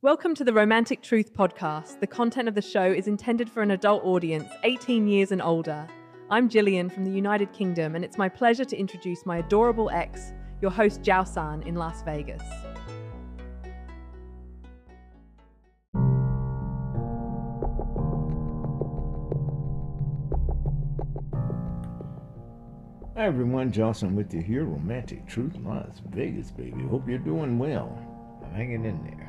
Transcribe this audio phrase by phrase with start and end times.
[0.00, 1.98] Welcome to the Romantic Truth Podcast.
[1.98, 5.88] The content of the show is intended for an adult audience, 18 years and older.
[6.30, 10.32] I'm Gillian from the United Kingdom, and it's my pleasure to introduce my adorable ex,
[10.62, 12.40] your host Johnson in Las Vegas.
[23.16, 26.84] Hi everyone, Johnson with you here, Romantic Truth Las Vegas, baby.
[26.84, 27.98] Hope you're doing well.
[28.44, 29.27] I'm hanging in there.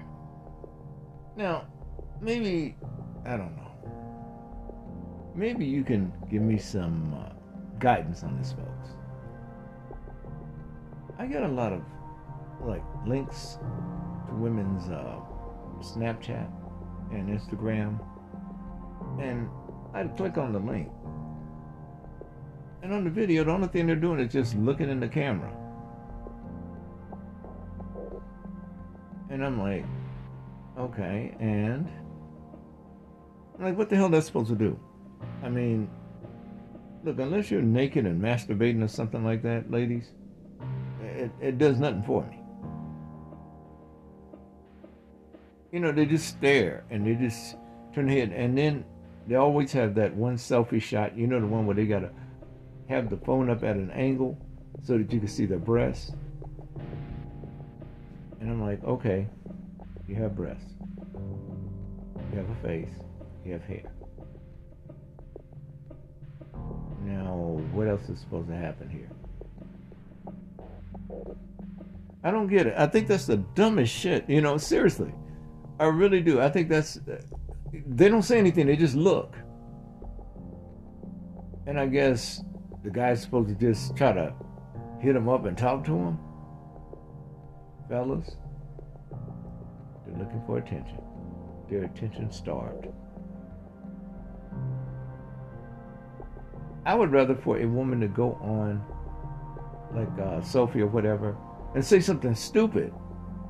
[1.39, 1.67] Now,
[2.19, 2.75] maybe,
[3.25, 5.31] I don't know.
[5.34, 7.31] Maybe you can give me some uh,
[7.80, 8.89] guidance on this, folks.
[11.17, 11.81] I get a lot of,
[12.61, 13.57] like, links
[14.27, 15.16] to women's uh,
[15.80, 16.52] Snapchat
[17.13, 18.02] and Instagram,
[19.21, 19.47] and
[19.94, 20.89] I'd click on the link
[22.81, 25.53] and on the video, the only thing they're doing is just looking in the camera.
[29.30, 29.85] And I'm like,
[30.79, 31.89] okay, and
[33.59, 34.80] like, what the hell that's supposed to do?
[35.44, 35.89] I mean,
[37.03, 40.11] look, unless you're naked and masturbating or something like that, ladies,
[41.02, 42.39] it, it does nothing for me.
[45.71, 47.58] You know, they just stare and they just
[47.93, 48.86] turn their head, and then
[49.27, 51.17] they always have that one selfie shot.
[51.17, 52.11] You know, the one where they gotta
[52.88, 54.38] have the phone up at an angle
[54.83, 56.14] so that you can see their breasts.
[58.39, 59.27] And I'm like, okay,
[60.09, 60.73] you have breasts,
[62.31, 62.89] you have a face,
[63.45, 63.91] you have hair.
[67.03, 69.09] Now, what else is supposed to happen here?
[72.23, 72.73] I don't get it.
[72.75, 74.30] I think that's the dumbest shit.
[74.30, 75.13] You know, seriously.
[75.80, 76.41] I really do.
[76.41, 76.99] I think that's.
[77.71, 79.35] They don't say anything, they just look.
[81.67, 82.43] And I guess
[82.83, 84.33] the guy's supposed to just try to
[84.99, 86.19] hit him up and talk to him?
[87.87, 88.35] Fellas,
[90.09, 91.02] they're looking for attention.
[91.69, 92.88] They're attention starved.
[96.85, 98.83] I would rather for a woman to go on,
[99.93, 101.37] like uh, Sophie or whatever,
[101.75, 102.93] and say something stupid.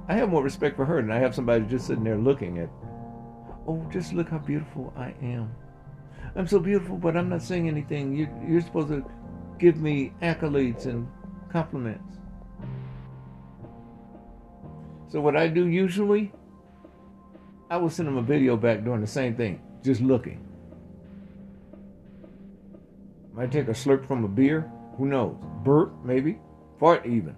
[0.08, 2.70] I have more respect for her than I have somebody just sitting there looking at,
[3.68, 5.52] oh, just look how beautiful I am.
[6.36, 8.16] I'm so beautiful, but I'm not saying anything.
[8.16, 9.06] You, you're supposed to
[9.60, 11.08] give me accolades and
[11.52, 12.18] compliments.
[15.08, 16.32] So what I do usually,
[17.70, 20.44] I will send them a video back doing the same thing, just looking.
[23.34, 25.38] Might take a slurp from a beer, who knows?
[25.64, 26.40] Burp, maybe.
[26.80, 27.36] Fart, even.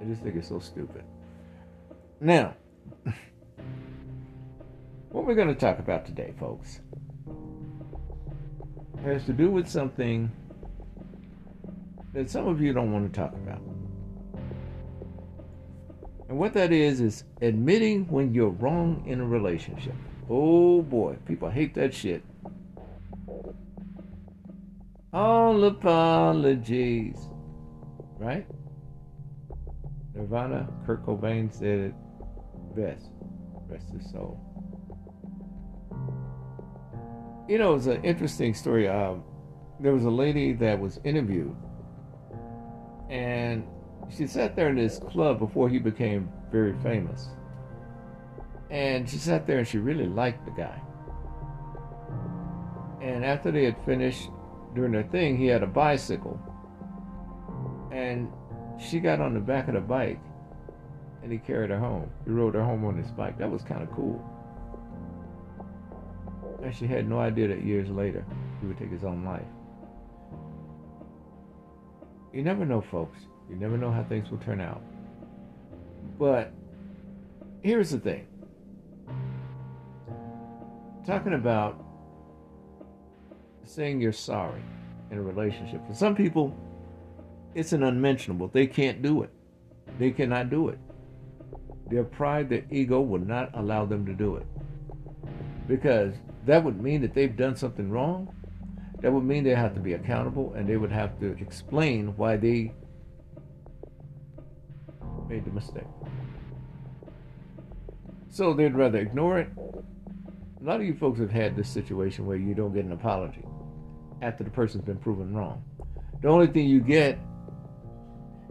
[0.00, 1.02] I just think it's so stupid.
[2.20, 2.54] Now,
[5.10, 6.80] what we're going to talk about today, folks,
[9.02, 10.30] has to do with something
[12.12, 13.60] that some of you don't want to talk about.
[16.28, 19.94] And what that is, is admitting when you're wrong in a relationship.
[20.28, 22.22] Oh boy, people hate that shit.
[25.12, 27.16] All apologies.
[28.18, 28.46] Right?
[30.14, 31.94] Nirvana, Kurt Cobain said it
[32.76, 33.10] best.
[33.68, 34.48] Rest his soul
[37.48, 38.86] you know, it's an interesting story.
[38.86, 39.24] Um,
[39.80, 41.56] there was a lady that was interviewed,
[43.08, 43.64] and
[44.14, 47.28] she sat there in this club before he became very famous.
[48.70, 50.80] And she sat there and she really liked the guy.
[53.00, 54.30] And after they had finished
[54.74, 56.40] doing their thing, he had a bicycle.
[57.92, 58.30] And
[58.78, 60.20] she got on the back of the bike
[61.22, 62.10] and he carried her home.
[62.24, 63.38] He rode her home on his bike.
[63.38, 64.22] That was kind of cool.
[66.62, 68.24] And she had no idea that years later
[68.60, 69.42] he would take his own life.
[72.32, 73.18] You never know, folks.
[73.48, 74.82] You never know how things will turn out.
[76.18, 76.52] But
[77.62, 78.26] here's the thing
[81.06, 81.82] talking about
[83.64, 84.60] saying you're sorry
[85.10, 85.86] in a relationship.
[85.86, 86.54] For some people,
[87.54, 88.48] it's an unmentionable.
[88.48, 89.30] They can't do it.
[89.98, 90.78] They cannot do it.
[91.88, 94.46] Their pride, their ego will not allow them to do it.
[95.66, 96.14] Because
[96.44, 98.34] that would mean that they've done something wrong.
[99.00, 102.36] That would mean they have to be accountable and they would have to explain why
[102.36, 102.74] they
[105.28, 105.84] made the mistake.
[108.30, 109.48] So they'd rather ignore it.
[109.56, 113.44] A lot of you folks have had this situation where you don't get an apology
[114.22, 115.62] after the person's been proven wrong.
[116.20, 117.18] The only thing you get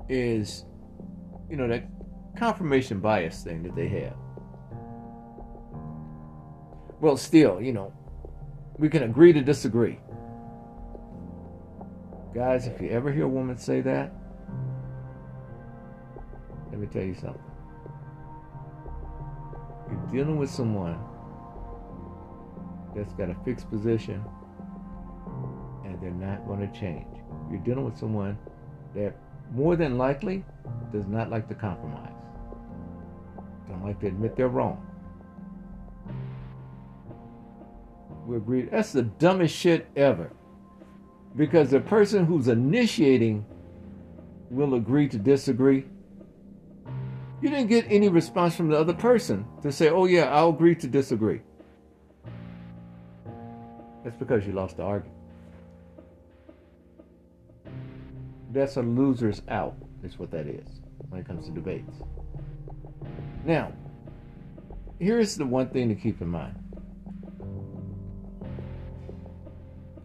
[0.09, 0.65] is,
[1.49, 1.83] you know, that
[2.37, 4.15] confirmation bias thing that they have.
[6.99, 7.93] Well, still, you know,
[8.77, 9.99] we can agree to disagree.
[12.33, 14.13] Guys, if you ever hear a woman say that,
[16.77, 17.41] let me tell you something.
[19.89, 20.99] You're dealing with someone
[22.95, 24.23] that's got a fixed position
[25.85, 27.07] and they're not going to change.
[27.49, 28.37] You're dealing with someone
[28.93, 29.15] that
[29.51, 30.45] more than likely
[30.91, 32.11] does not like to compromise,
[33.67, 34.85] don't like to admit they're wrong.
[38.27, 38.63] We agree.
[38.63, 40.31] That's the dumbest shit ever.
[41.35, 43.45] Because the person who's initiating
[44.51, 45.85] will agree to disagree.
[47.41, 50.75] You didn't get any response from the other person to say, oh, yeah, I'll agree
[50.75, 51.41] to disagree.
[54.03, 55.13] That's because you lost the argument.
[58.51, 62.01] That's a loser's out, is what that is when it comes to debates.
[63.45, 63.71] Now,
[64.99, 66.55] here's the one thing to keep in mind.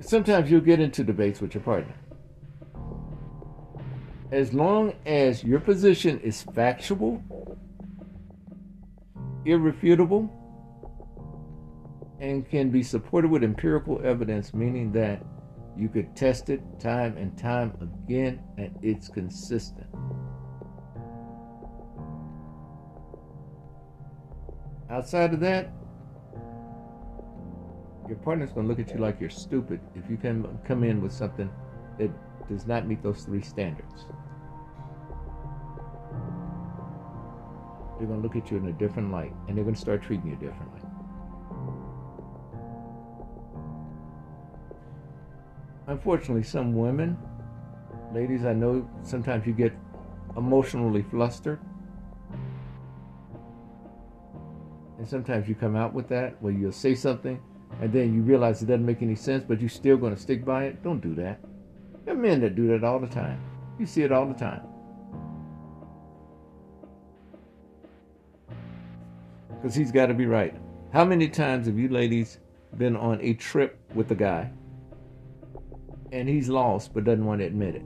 [0.01, 1.95] Sometimes you'll get into debates with your partner.
[4.33, 7.23] As long as your position is factual,
[9.45, 10.31] irrefutable,
[12.19, 15.23] and can be supported with empirical evidence, meaning that
[15.77, 19.87] you could test it time and time again and it's consistent.
[24.89, 25.75] Outside of that,
[28.09, 31.03] your partner's going to look at you like you're stupid if you can come in
[31.03, 31.51] with something
[31.99, 32.11] that
[32.49, 34.07] does not meet those three standards.
[37.99, 40.03] They're going to look at you in a different light and they're going to start
[40.03, 40.81] treating you differently.
[45.87, 47.17] Unfortunately, some women,
[48.15, 49.73] ladies, I know sometimes you get
[50.37, 51.61] emotionally flustered.
[54.99, 57.41] And sometimes you come out with that where you'll say something
[57.81, 60.45] and then you realize it doesn't make any sense, but you're still going to stick
[60.45, 60.83] by it.
[60.83, 61.41] Don't do that.
[62.05, 63.41] There are men that do that all the time.
[63.79, 64.63] You see it all the time.
[69.63, 70.57] Because he's got to be right.
[70.93, 72.39] How many times have you ladies
[72.79, 74.51] been on a trip with a guy
[76.11, 77.83] and he's lost but doesn't want to admit it?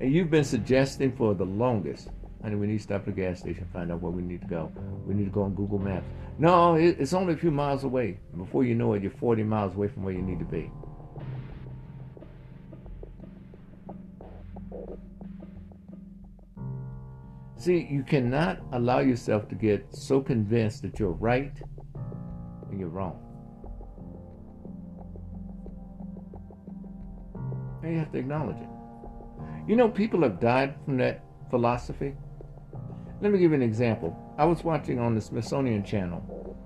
[0.00, 2.08] And you've been suggesting for the longest,
[2.42, 4.48] honey, we need to stop at the gas station, find out where we need to
[4.48, 4.72] go.
[5.06, 6.06] We need to go on Google Maps.
[6.40, 8.18] No, it's only a few miles away.
[8.36, 10.72] Before you know it, you're 40 miles away from where you need to be.
[17.64, 21.58] See, you cannot allow yourself to get so convinced that you're right
[22.66, 23.18] when you're wrong.
[27.82, 28.68] And you have to acknowledge it.
[29.66, 32.14] You know, people have died from that philosophy.
[33.22, 34.14] Let me give you an example.
[34.36, 36.58] I was watching on the Smithsonian Channel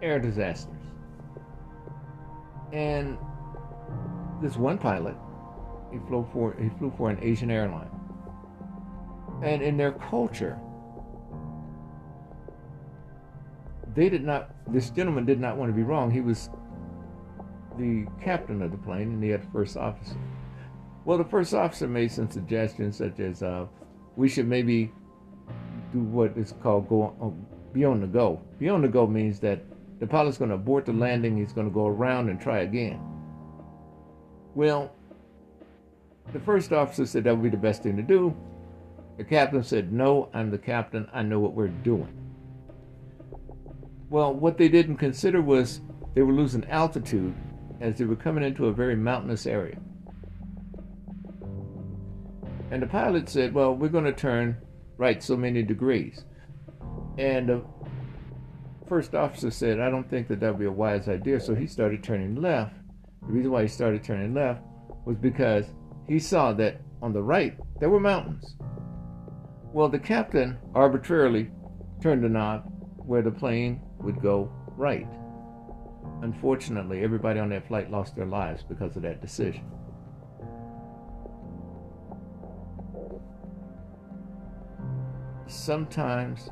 [0.00, 0.72] air disasters.
[2.72, 3.18] And
[4.40, 5.16] this one pilot,
[5.92, 7.90] he flew for he flew for an Asian airline.
[9.42, 10.58] And in their culture,
[13.94, 16.10] they did not this gentleman did not want to be wrong.
[16.10, 16.50] He was
[17.78, 20.16] the captain of the plane and he had first officer.
[21.04, 23.66] Well, the first officer made some suggestions such as uh,
[24.16, 24.92] we should maybe
[25.92, 28.40] do what is called go on, be on the go.
[28.58, 29.64] Be on the go means that
[29.98, 31.36] the pilot's going to abort the landing.
[31.36, 33.00] He's going to go around and try again.
[34.54, 34.92] Well,
[36.32, 38.36] the first officer said that would be the best thing to do.
[39.18, 41.08] The captain said, No, I'm the captain.
[41.12, 42.16] I know what we're doing.
[44.08, 45.80] Well, what they didn't consider was
[46.14, 47.34] they were losing altitude
[47.80, 49.78] as they were coming into a very mountainous area.
[52.70, 54.56] And the pilot said, Well, we're going to turn
[54.96, 56.24] right so many degrees.
[57.18, 57.64] And the
[58.88, 61.40] first officer said, I don't think that that would be a wise idea.
[61.40, 62.74] So he started turning left.
[63.26, 64.62] The reason why he started turning left
[65.04, 65.66] was because
[66.10, 68.56] he saw that on the right there were mountains.
[69.72, 71.52] Well, the captain arbitrarily
[72.02, 72.64] turned the knob
[72.96, 75.06] where the plane would go right.
[76.22, 79.70] Unfortunately, everybody on that flight lost their lives because of that decision.
[85.46, 86.50] sometimes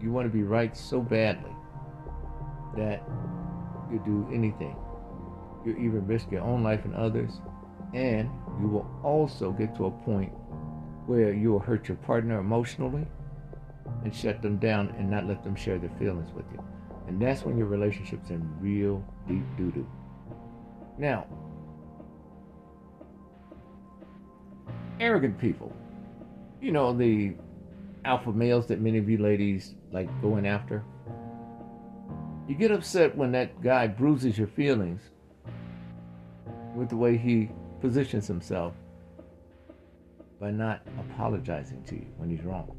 [0.00, 1.54] you want to be right so badly
[2.74, 3.02] that
[3.92, 4.74] you do anything.
[5.66, 7.42] You even risk your own life and others,
[7.92, 8.30] and
[8.60, 10.32] you will also get to a point
[11.06, 13.06] where you will hurt your partner emotionally
[14.04, 16.62] and shut them down and not let them share their feelings with you.
[17.08, 19.86] And that's when your relationship's in real deep doo doo.
[20.98, 21.26] Now,
[25.00, 25.74] arrogant people,
[26.60, 27.34] you know, the
[28.04, 30.84] alpha males that many of you ladies like going after.
[32.48, 35.00] You get upset when that guy bruises your feelings
[36.74, 37.50] with the way he
[37.80, 38.74] positions himself
[40.40, 42.76] by not apologizing to you when he's wrong.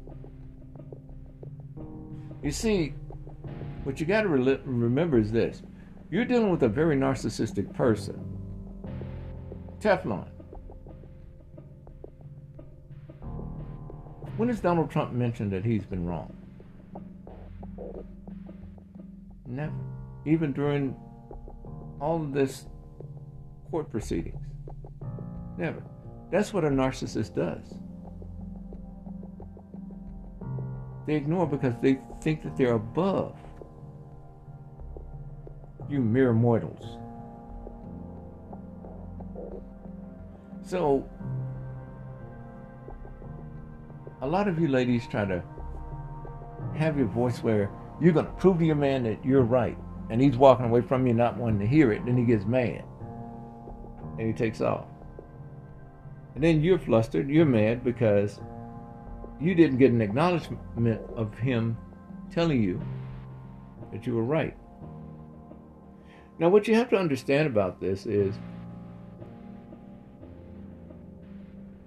[2.42, 2.94] You see,
[3.84, 5.62] what you got to re- remember is this
[6.10, 8.22] you're dealing with a very narcissistic person.
[9.80, 10.28] Teflon.
[14.36, 16.36] When has Donald Trump mentioned that he's been wrong?
[19.46, 19.72] Never.
[20.26, 20.96] Even during
[22.00, 22.66] all of this
[23.70, 24.51] court proceedings.
[25.56, 25.82] Never.
[26.30, 27.74] That's what a narcissist does.
[31.06, 33.36] They ignore because they think that they're above
[35.92, 36.98] you mere mortals.
[40.64, 41.06] So,
[44.22, 45.42] a lot of you ladies try to
[46.76, 49.76] have your voice where you're going to prove to your man that you're right,
[50.08, 52.84] and he's walking away from you not wanting to hear it, then he gets mad
[54.18, 54.86] and he takes off.
[56.34, 58.40] And then you're flustered, you're mad because
[59.40, 60.60] you didn't get an acknowledgement
[61.16, 61.76] of him
[62.30, 62.80] telling you
[63.92, 64.56] that you were right.
[66.38, 68.34] Now, what you have to understand about this is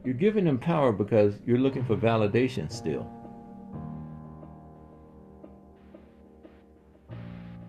[0.03, 3.09] you're giving him power because you're looking for validation still.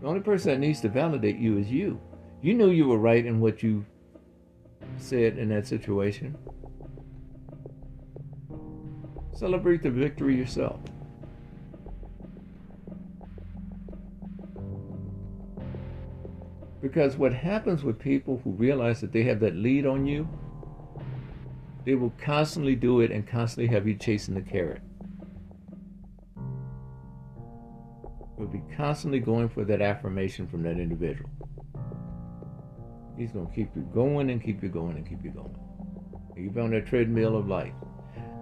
[0.00, 1.98] The only person that needs to validate you is you.
[2.42, 3.86] You knew you were right in what you
[4.98, 6.36] said in that situation.
[9.36, 10.80] Celebrate the victory yourself.
[16.80, 20.26] Because what happens with people who realize that they have that lead on you,
[21.84, 24.80] they will constantly do it and constantly have you chasing the carrot.
[28.38, 31.28] Will be constantly going for that affirmation from that individual.
[33.18, 35.56] He's going to keep you going and keep you going and keep you going.
[36.36, 37.72] You're on that treadmill of life.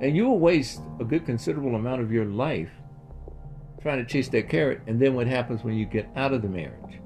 [0.01, 2.71] And you will waste a good considerable amount of your life
[3.81, 4.81] trying to chase that carrot.
[4.87, 7.01] And then what happens when you get out of the marriage?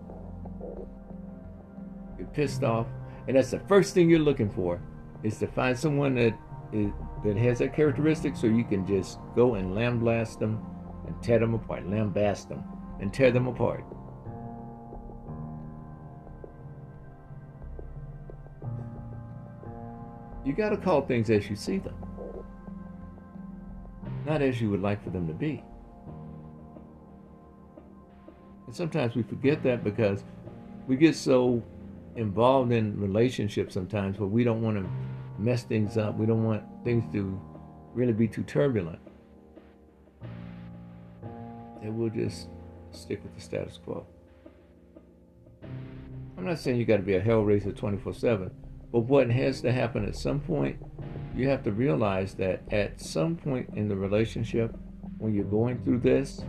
[2.18, 2.86] You're pissed off.
[3.26, 4.80] And that's the first thing you're looking for
[5.22, 6.34] is to find someone that
[6.72, 6.90] is,
[7.24, 10.64] that has that characteristic so you can just go and lambaste them
[11.06, 12.62] and tear them apart, lambaste them
[13.00, 13.84] and tear them apart.
[20.44, 21.94] You got to call things as you see them,
[24.28, 25.62] not as you would like for them to be.
[28.66, 30.22] And sometimes we forget that because
[30.86, 31.62] we get so
[32.16, 34.88] involved in relationships sometimes where we don't want to
[35.40, 36.16] mess things up.
[36.16, 37.40] We don't want things to
[37.94, 38.98] really be too turbulent.
[41.80, 42.48] And we'll just
[42.90, 44.06] stick with the status quo.
[46.36, 48.50] I'm not saying you got to be a hell raiser 24 7
[48.92, 50.78] but what has to happen at some point,
[51.38, 54.74] you have to realize that at some point in the relationship,
[55.18, 56.42] when you're going through this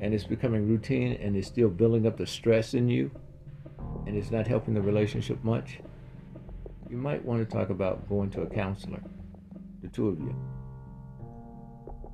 [0.00, 3.10] and it's becoming routine and it's still building up the stress in you
[4.06, 5.80] and it's not helping the relationship much,
[6.88, 9.02] you might want to talk about going to a counselor,
[9.82, 10.34] the two of you.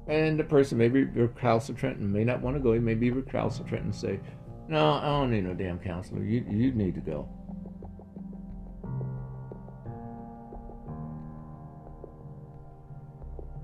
[0.08, 2.72] And the person may be recalcitrant and may not want to go.
[2.72, 4.20] He may be recalcitrant and say,
[4.68, 6.22] No, I don't need no damn counselor.
[6.22, 7.28] You, you need to go.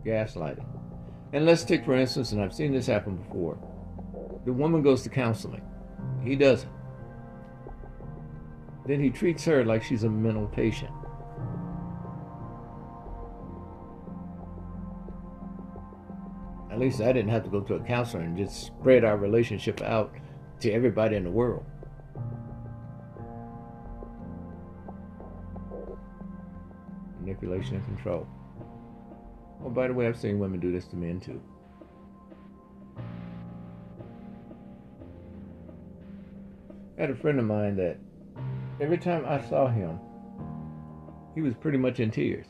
[0.04, 0.66] Gaslighting.
[1.32, 3.58] And let's take, for instance, and I've seen this happen before
[4.44, 5.62] the woman goes to counseling,
[6.24, 6.70] he doesn't.
[8.86, 10.90] Then he treats her like she's a mental patient.
[16.72, 19.80] At least I didn't have to go to a counselor and just spread our relationship
[19.82, 20.12] out
[20.60, 21.64] to everybody in the world.
[27.20, 28.26] Manipulation and control.
[29.64, 31.40] Oh, by the way, I've seen women do this to men too.
[36.98, 37.98] I had a friend of mine that
[38.80, 39.98] every time I saw him,
[41.34, 42.46] he was pretty much in tears,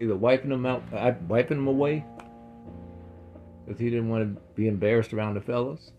[0.00, 2.04] either wiping them out, uh, wiping them away,
[3.64, 5.92] because he didn't want to be embarrassed around the fellas,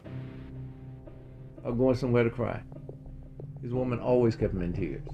[1.63, 2.61] or going somewhere to cry.
[3.61, 5.07] His woman always kept him in tears,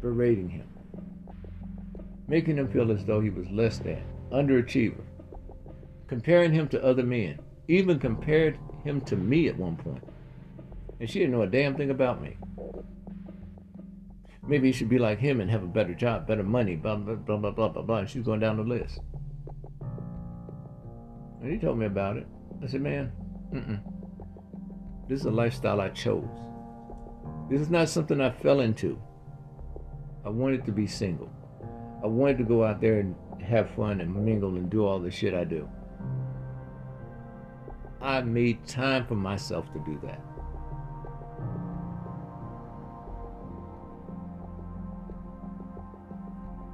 [0.00, 0.66] berating him
[2.28, 4.02] making him feel as though he was less than,
[4.32, 5.02] underachiever,
[6.06, 7.38] comparing him to other men,
[7.68, 10.02] even compared him to me at one point.
[11.00, 12.36] And she didn't know a damn thing about me.
[14.46, 17.14] Maybe you should be like him and have a better job, better money, blah, blah,
[17.14, 17.96] blah, blah, blah, blah, blah.
[17.98, 19.00] And she's going down the list.
[21.40, 22.26] And he told me about it.
[22.62, 23.12] I said, man,
[23.52, 23.80] mm-mm.
[25.08, 26.28] This is a lifestyle I chose.
[27.50, 28.98] This is not something I fell into.
[30.24, 31.30] I wanted to be single.
[32.04, 35.10] I wanted to go out there and have fun and mingle and do all the
[35.10, 35.66] shit I do.
[38.02, 40.20] I made time for myself to do that.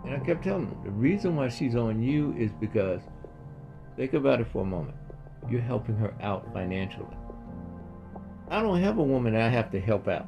[0.04, 3.00] And I kept telling them the reason why she's on you is because
[3.96, 4.96] think about it for a moment.
[5.48, 7.16] You're helping her out financially.
[8.48, 10.26] I don't have a woman I have to help out.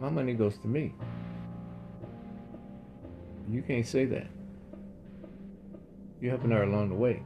[0.00, 0.94] My money goes to me.
[3.50, 4.26] You can't say that.
[6.20, 7.22] You're helping her along the way.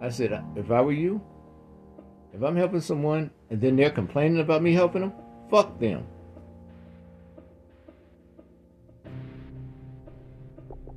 [0.00, 1.20] I said, if I were you,
[2.32, 5.12] if I'm helping someone and then they're complaining about me helping them,
[5.50, 6.06] fuck them.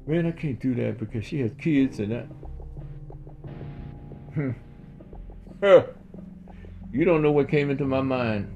[0.08, 2.27] Man, I can't do that because she has kids and
[4.32, 4.56] that.
[6.92, 8.54] You don't know what came into my mind.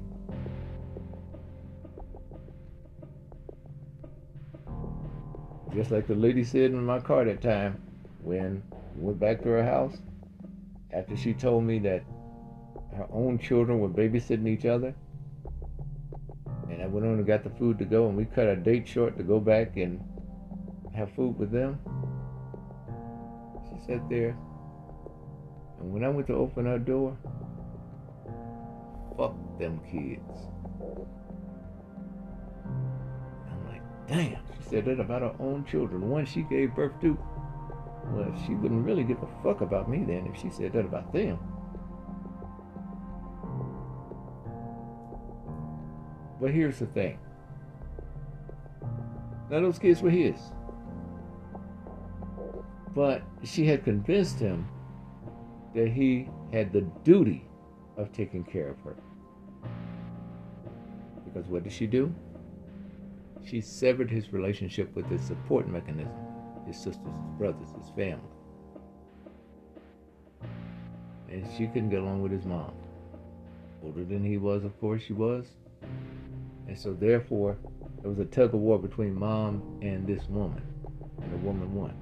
[5.74, 7.80] Just like the lady said in my car that time
[8.22, 8.62] when
[8.96, 9.98] we went back to her house
[10.92, 12.04] after she told me that
[12.96, 14.94] her own children were babysitting each other.
[16.68, 18.86] And I went on and got the food to go, and we cut our date
[18.88, 20.00] short to go back and
[20.94, 21.78] have food with them.
[23.68, 24.36] She sat there,
[25.78, 27.16] and when I went to open her door,
[29.16, 30.48] fuck them kids.
[34.10, 34.42] Damn.
[34.58, 37.16] She said that about her own children, the one she gave birth to.
[38.06, 41.12] Well, she wouldn't really give a fuck about me then if she said that about
[41.12, 41.38] them.
[46.40, 47.20] But here's the thing.
[49.48, 50.40] Now those kids were his.
[52.96, 54.66] But she had convinced him
[55.72, 57.48] that he had the duty
[57.96, 58.96] of taking care of her.
[61.24, 62.12] Because what did she do?
[63.44, 66.12] She severed his relationship with his support mechanism,
[66.66, 68.20] his sisters, his brothers, his family.
[71.30, 72.72] And she couldn't get along with his mom.
[73.82, 75.46] Older than he was, of course, she was.
[76.68, 77.56] And so, therefore,
[78.02, 80.62] there was a tug of war between mom and this woman.
[81.22, 81.94] And the woman won.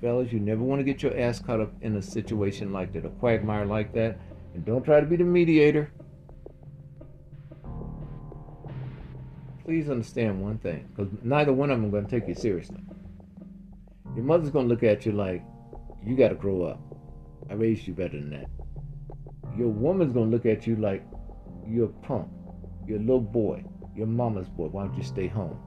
[0.00, 3.04] Fellas, you never want to get your ass caught up in a situation like that,
[3.04, 4.18] a quagmire like that.
[4.54, 5.90] And don't try to be the mediator.
[9.68, 12.80] Please understand one thing, because neither one of them are going to take you seriously.
[14.14, 15.44] Your mother's going to look at you like,
[16.02, 16.80] you got to grow up.
[17.50, 18.46] I raised you better than that.
[19.58, 21.04] Your woman's going to look at you like,
[21.66, 22.30] you're a punk.
[22.86, 23.62] You're a little boy.
[23.94, 24.68] You're mama's boy.
[24.68, 25.58] Why don't you stay home?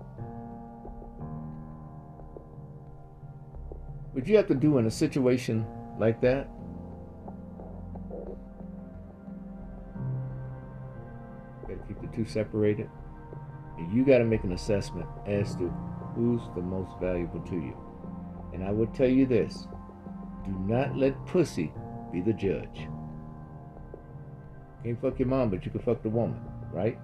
[4.13, 5.63] What you have to do in a situation
[5.99, 6.49] like that
[11.87, 12.89] keep the two separated.
[13.91, 15.69] You gotta make an assessment as to
[16.15, 17.77] who's the most valuable to you.
[18.53, 19.67] And I will tell you this
[20.45, 21.71] do not let pussy
[22.11, 22.87] be the judge.
[24.83, 26.41] Can't fuck your mom, but you can fuck the woman,
[26.71, 26.97] right?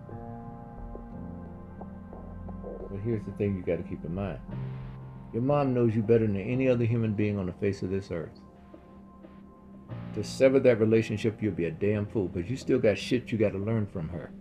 [2.89, 4.39] But here's the thing you got to keep in mind
[5.33, 8.11] your mom knows you better than any other human being on the face of this
[8.11, 8.39] earth.
[10.15, 13.37] To sever that relationship, you'll be a damn fool, but you still got shit you
[13.37, 14.31] got to learn from her.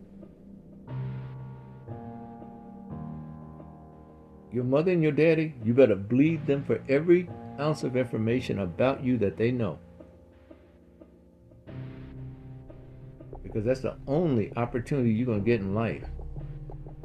[4.53, 7.29] Your mother and your daddy, you better bleed them for every
[7.59, 9.79] ounce of information about you that they know.
[13.43, 16.05] Because that's the only opportunity you're going to get in life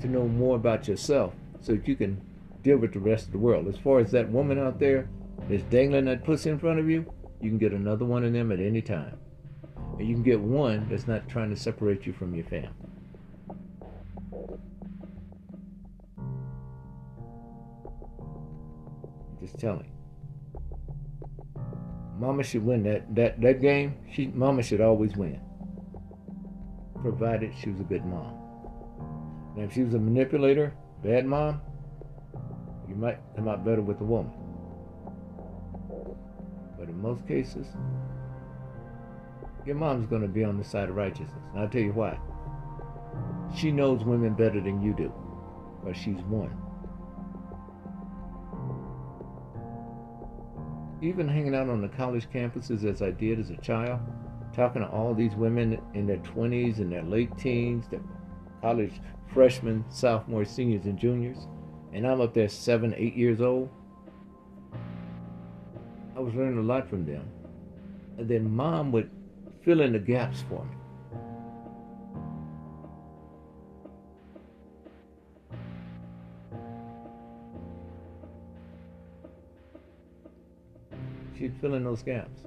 [0.02, 2.22] to know more about yourself so that you can
[2.64, 3.68] deal with the rest of the world.
[3.68, 5.10] As far as that woman out there
[5.50, 8.52] that's dangling that pussy in front of you, you can get another one of them
[8.52, 9.18] at any time.
[9.98, 12.91] And you can get one that's not trying to separate you from your family.
[19.42, 19.92] Just telling.
[22.20, 23.96] Mama should win that, that, that game.
[24.14, 25.42] She Mama should always win.
[27.02, 28.38] Provided she was a good mom.
[29.56, 30.74] Now if she was a manipulator,
[31.04, 31.62] bad mom,
[32.88, 34.32] you might come out better with a woman.
[36.78, 37.66] But in most cases,
[39.66, 41.32] your mom's going to be on the side of righteousness.
[41.54, 42.20] And I'll tell you why.
[43.56, 45.12] She knows women better than you do,
[45.84, 46.56] but she's one.
[51.02, 54.00] Even hanging out on the college campuses as I did as a child,
[54.54, 58.02] talking to all these women in their 20s and their late teens, their
[58.62, 58.94] college
[59.34, 61.48] freshmen, sophomores, seniors, and juniors
[61.94, 63.70] and I'm up there seven, eight years old,
[66.16, 67.28] I was learning a lot from them.
[68.18, 69.10] And then mom would
[69.64, 70.76] fill in the gaps for me.
[81.52, 82.42] She'd fill in those gaps.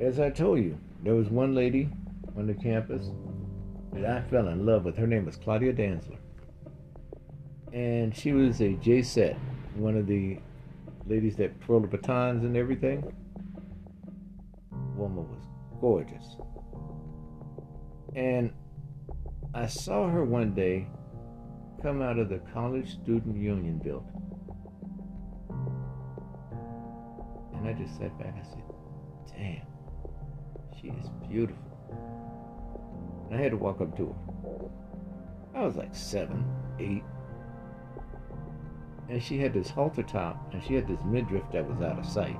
[0.00, 1.88] As I told you, there was one lady
[2.36, 3.10] on the campus
[3.92, 4.96] that I fell in love with.
[4.96, 6.18] Her name was Claudia Danzler.
[7.72, 9.36] And she was a J-Sette,
[9.74, 10.38] one of the
[11.06, 13.12] ladies that twirled the batons and everything.
[14.96, 15.42] Woman was
[15.80, 16.36] gorgeous.
[18.14, 18.52] And
[19.54, 20.86] I saw her one day
[21.86, 24.20] come out of the College Student Union building.
[27.54, 28.64] And I just sat back and said,
[29.28, 29.62] damn,
[30.80, 31.62] she is beautiful.
[33.30, 35.60] And I had to walk up to her.
[35.60, 36.44] I was like seven,
[36.80, 37.04] eight.
[39.08, 42.04] And she had this halter top and she had this midriff that was out of
[42.04, 42.36] sight.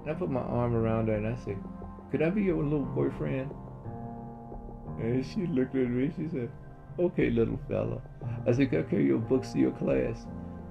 [0.00, 1.62] And I put my arm around her and I said,
[2.10, 3.54] Could I be your little boyfriend?
[4.98, 6.12] And she looked at me.
[6.16, 6.50] She said,
[6.98, 8.00] Okay, little fella.
[8.46, 10.26] I said, I carry your books to your class?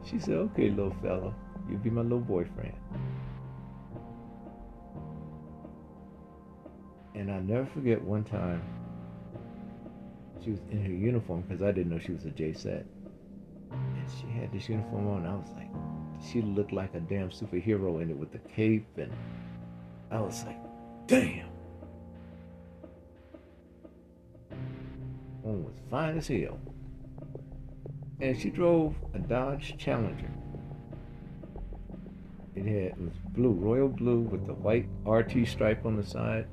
[0.05, 1.33] She said, Okay, little fella.
[1.69, 2.73] You'll be my little boyfriend.
[7.15, 8.61] And I'll never forget one time
[10.43, 12.85] she was in her uniform because I didn't know she was a J-Sette.
[13.71, 15.25] And she had this uniform on.
[15.25, 15.69] I was like,
[16.23, 18.87] she looked like a damn superhero in it with the cape.
[18.97, 19.11] And
[20.09, 20.57] I was like,
[21.07, 21.50] damn.
[25.41, 26.59] One was fine as hell.
[28.19, 30.31] And she drove a Dodge Challenger.
[32.55, 36.45] It had it was blue, royal blue with the white RT stripe on the side,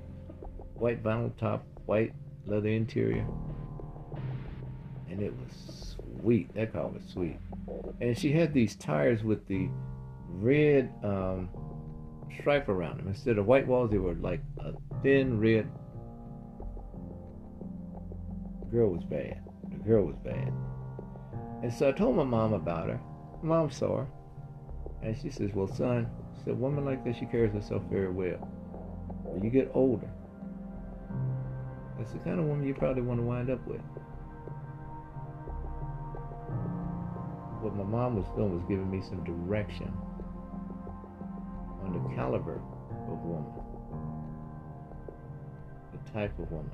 [0.74, 2.14] white vinyl top, white
[2.46, 3.26] leather interior.
[5.10, 6.54] And it was sweet.
[6.54, 7.38] That car was sweet.
[8.00, 9.68] And she had these tires with the
[10.28, 11.48] red um,
[12.40, 13.08] stripe around them.
[13.08, 14.72] Instead of white walls, they were like a
[15.02, 15.68] thin red
[18.70, 19.42] girl was bad.
[19.70, 20.52] The girl was bad.
[21.62, 23.00] And so I told my mom about her.
[23.42, 24.06] Mom saw her.
[25.02, 26.08] And she says, Well, son,
[26.48, 28.38] a woman like that, she carries herself very well.
[29.24, 30.08] When you get older,
[31.98, 33.80] that's the kind of woman you probably want to wind up with.
[37.60, 39.92] What my mom was doing was giving me some direction
[41.84, 42.62] on the caliber
[43.10, 43.52] of woman,
[45.92, 46.70] the type of woman.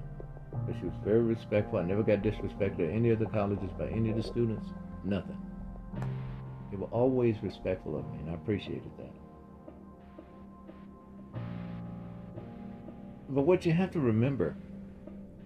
[0.66, 1.78] But she was very respectful.
[1.78, 4.68] I never got disrespected at any of the colleges by any of the students.
[5.04, 5.38] Nothing.
[6.70, 9.12] They were always respectful of me, and I appreciated that.
[13.28, 14.56] But what you have to remember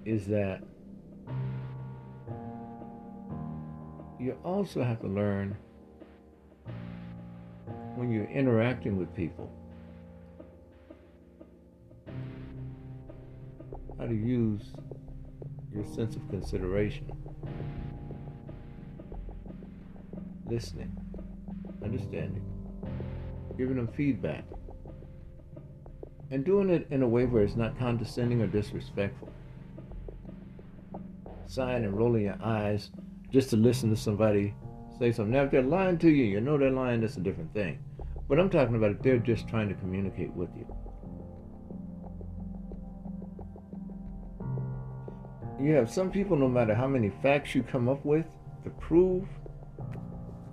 [0.05, 0.63] is that
[4.19, 5.57] you also have to learn
[7.97, 9.51] when you're interacting with people
[13.99, 14.63] how to use
[15.75, 17.11] your sense of consideration,
[20.47, 20.97] listening,
[21.83, 22.45] understanding,
[23.57, 24.45] giving them feedback,
[26.31, 29.33] and doing it in a way where it's not condescending or disrespectful.
[31.47, 32.91] Sighing and rolling your eyes
[33.33, 34.55] just to listen to somebody
[34.99, 35.33] say something.
[35.33, 37.79] Now, if they're lying to you, you know they're lying, that's a different thing.
[38.29, 40.67] But I'm talking about if they're just trying to communicate with you.
[45.61, 48.27] You have some people, no matter how many facts you come up with
[48.63, 49.27] to prove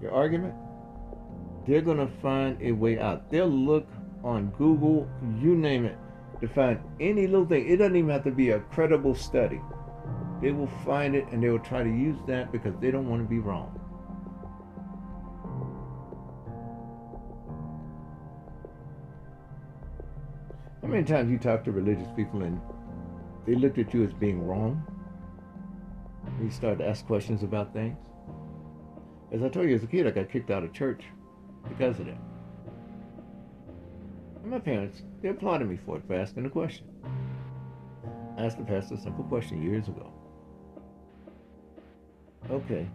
[0.02, 0.56] your argument,
[1.68, 3.30] they're going to find a way out.
[3.30, 3.88] They'll look
[4.24, 5.08] on Google,
[5.40, 5.98] you name it,
[6.42, 7.70] to find any little thing.
[7.70, 9.62] It doesn't even have to be a credible study.
[10.42, 13.22] They will find it and they will try to use that because they don't want
[13.22, 13.80] to be wrong.
[20.82, 22.60] How many times you talk to religious people and
[23.46, 24.84] they looked at you as being wrong?
[26.42, 27.98] You started to ask questions about things.
[29.32, 31.04] As I told you as a kid, I got kicked out of church
[31.68, 32.22] because of that.
[34.42, 36.88] And my parents, they applauded me for it for asking a question.
[38.38, 40.12] I asked the pastor a simple question years ago.
[42.52, 42.88] Okay,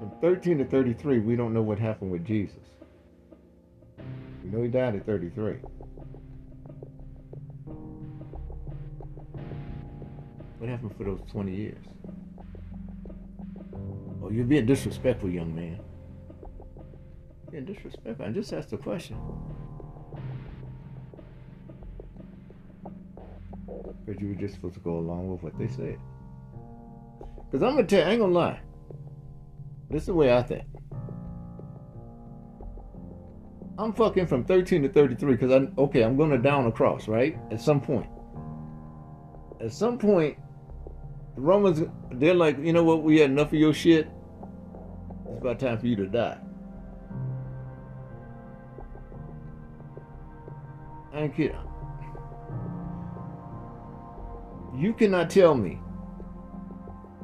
[0.00, 2.56] from 13 to 33, we don't know what happened with Jesus.
[4.42, 5.56] We know he died at 33.
[10.58, 11.84] What happened for those 20 years?
[14.30, 15.80] You're being disrespectful, young man.
[17.50, 18.24] Being disrespectful.
[18.24, 19.18] I just asked a question.
[24.06, 25.98] But you were just supposed to go along with what they said.
[27.50, 28.60] Because I'm going to tell you, I ain't going to lie.
[29.90, 30.62] This is the way I think.
[33.78, 37.08] I'm fucking from 13 to 33 because I'm, okay, I'm going to down a cross,
[37.08, 37.36] right?
[37.50, 38.06] At some point.
[39.60, 40.38] At some point,
[41.34, 44.08] the Romans, they're like, you know what, we had enough of your shit.
[45.30, 46.38] It's about time for you to die.
[51.12, 51.56] I ain't kidding.
[54.76, 55.80] You cannot tell me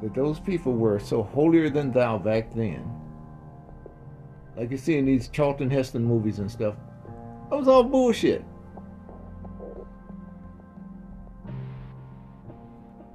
[0.01, 2.89] that those people were so holier than thou back then.
[4.55, 6.75] Like you see in these Charlton Heston movies and stuff.
[7.49, 8.43] That was all bullshit.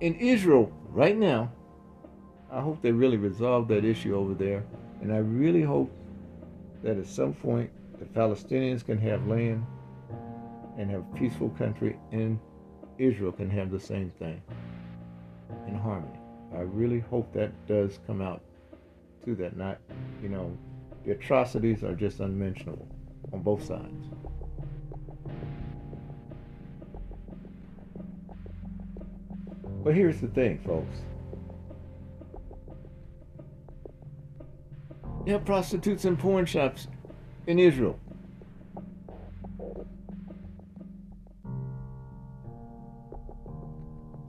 [0.01, 1.53] In Israel, right now,
[2.51, 4.65] I hope they really resolve that issue over there.
[5.03, 5.91] And I really hope
[6.83, 9.67] that at some point the Palestinians can have land
[10.79, 12.39] and have a peaceful country and
[12.99, 14.41] Israel can have the same thing
[15.67, 16.19] in harmony.
[16.55, 18.43] I really hope that does come out
[19.25, 19.57] to that.
[19.57, 19.79] Not,
[20.23, 20.57] you know,
[21.05, 22.87] the atrocities are just unmentionable
[23.33, 24.07] on both sides.
[29.83, 30.99] But here's the thing, folks.
[35.25, 36.89] You have prostitutes and porn shops
[37.47, 37.99] in Israel.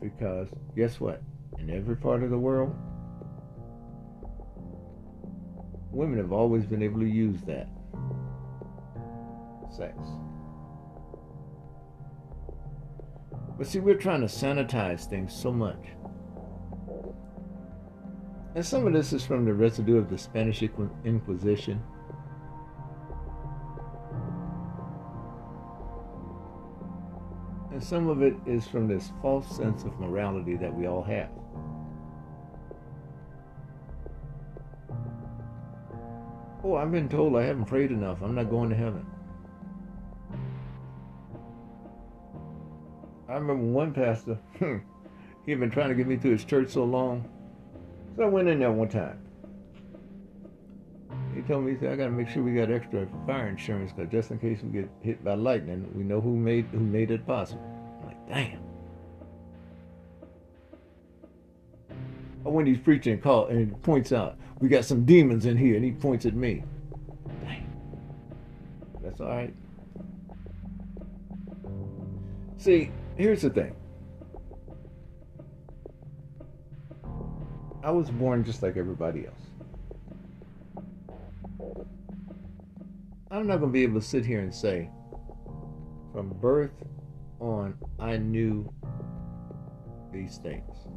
[0.01, 1.23] Because guess what?
[1.58, 2.75] In every part of the world,
[5.91, 7.67] women have always been able to use that
[9.75, 9.97] sex.
[13.58, 15.88] But see, we're trying to sanitize things so much.
[18.55, 21.81] And some of this is from the residue of the Spanish Inquisition.
[27.71, 31.29] And some of it is from this false sense of morality that we all have.
[36.63, 38.21] Oh, I've been told I haven't prayed enough.
[38.21, 39.05] I'm not going to heaven.
[43.27, 44.37] I remember one pastor,
[45.43, 47.32] he had been trying to get me to his church so long.
[48.15, 49.19] So I went in there one time.
[51.36, 53.91] He told me, he said, I got to make sure we got extra fire insurance
[53.91, 57.10] because just in case we get hit by lightning, we know who made who made
[57.10, 57.63] it possible.
[58.02, 58.60] I'm like, damn.
[62.43, 65.76] Or when he's preaching, call and he points out, we got some demons in here,
[65.76, 66.63] and he points at me.
[67.41, 67.65] Damn.
[69.02, 69.54] That's all right.
[72.58, 73.76] See, here's the thing.
[77.83, 79.43] I was born just like everybody else.
[83.29, 84.89] I'm not going to be able to sit here and say,
[86.13, 86.71] from birth
[87.41, 88.71] on, I knew
[90.13, 90.87] these things.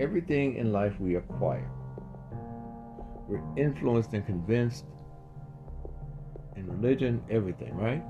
[0.00, 1.70] Everything in life we acquire,
[3.28, 4.86] we're influenced and convinced
[6.56, 8.02] in religion, everything, right?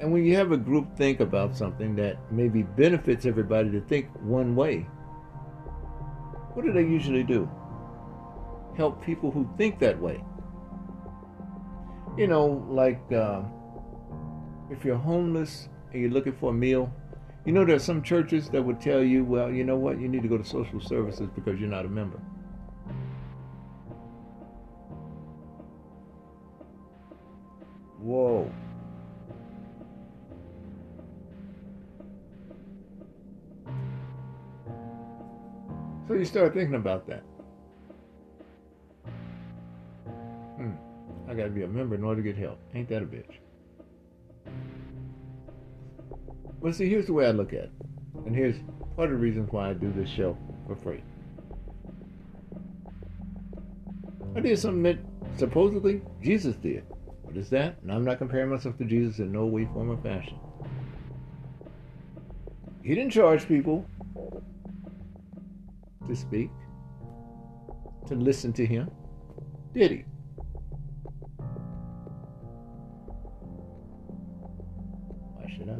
[0.00, 4.08] And when you have a group think about something that maybe benefits everybody to think
[4.22, 4.78] one way,
[6.54, 7.48] what do they usually do?
[8.78, 10.24] Help people who think that way.
[12.16, 13.42] You know, like uh,
[14.70, 16.90] if you're homeless and you're looking for a meal,
[17.44, 20.08] you know, there are some churches that would tell you, well, you know what, you
[20.08, 22.18] need to go to social services because you're not a member.
[27.98, 28.50] Whoa.
[36.10, 37.22] So you start thinking about that.
[40.56, 40.72] Hmm.
[41.28, 42.58] I got to be a member in order to get help.
[42.74, 43.38] Ain't that a bitch?
[46.60, 47.72] But see, here's the way I look at it.
[48.26, 48.56] And here's
[48.96, 51.00] part of the reasons why I do this show for free.
[54.34, 54.98] I did something that
[55.38, 56.82] supposedly Jesus did.
[57.22, 57.76] What is that?
[57.82, 60.40] And I'm not comparing myself to Jesus in no way, form, or fashion.
[62.82, 63.86] He didn't charge people
[66.10, 66.50] to speak,
[68.06, 68.90] to listen to him?
[69.72, 70.04] Did he?
[75.36, 75.78] Why should I?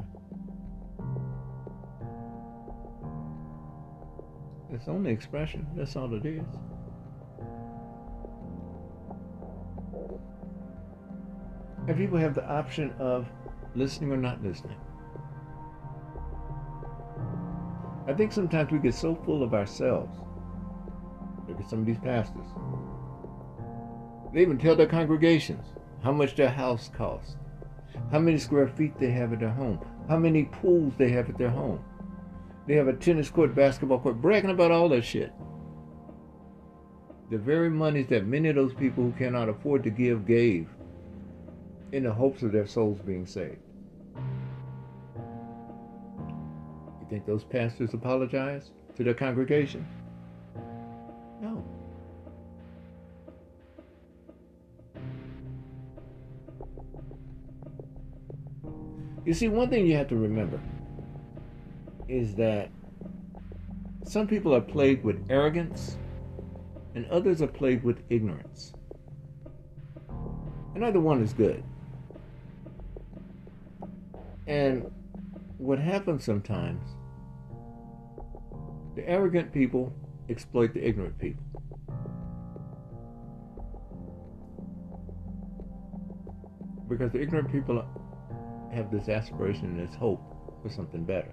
[4.72, 5.66] It's only expression.
[5.74, 6.46] That's all it is.
[11.88, 13.26] And people have the option of
[13.74, 14.78] listening or not listening.
[18.10, 20.18] I think sometimes we get so full of ourselves.
[21.46, 22.46] Look at some of these pastors.
[24.34, 25.64] They even tell their congregations
[26.02, 27.36] how much their house costs,
[28.10, 31.38] how many square feet they have at their home, how many pools they have at
[31.38, 31.78] their home.
[32.66, 35.32] They have a tennis court, basketball court, bragging about all that shit.
[37.30, 40.68] The very monies that many of those people who cannot afford to give gave
[41.92, 43.69] in the hopes of their souls being saved.
[47.10, 49.84] think those pastors apologize to their congregation?
[51.42, 51.64] No.
[59.26, 60.60] You see, one thing you have to remember
[62.08, 62.70] is that
[64.04, 65.96] some people are plagued with arrogance
[66.94, 68.72] and others are plagued with ignorance.
[70.74, 71.62] And neither one is good.
[74.46, 74.90] And
[75.58, 76.96] what happens sometimes
[79.00, 79.92] the arrogant people
[80.28, 81.42] exploit the ignorant people.
[86.88, 87.84] Because the ignorant people
[88.74, 90.20] have this aspiration and this hope
[90.62, 91.32] for something better.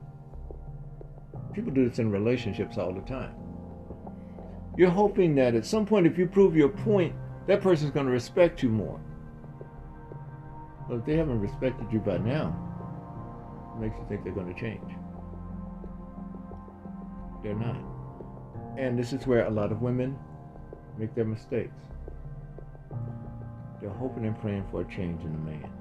[1.54, 3.36] People do this in relationships all the time.
[4.78, 7.14] You're hoping that at some point, if you prove your point,
[7.48, 9.02] that person's going to respect you more.
[10.88, 12.56] But if they haven't respected you by now,
[13.76, 14.97] it makes you think they're going to change.
[17.44, 17.78] They're not.
[18.78, 20.18] And this is where a lot of women
[20.98, 21.74] make their mistakes.
[23.82, 25.72] They're hoping and praying for a change in the man.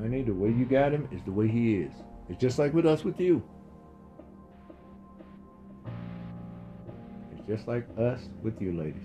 [0.00, 1.92] Honey, the way you got him is the way he is.
[2.28, 3.42] It's just like with us with you.
[7.36, 9.02] It's just like us with you, ladies.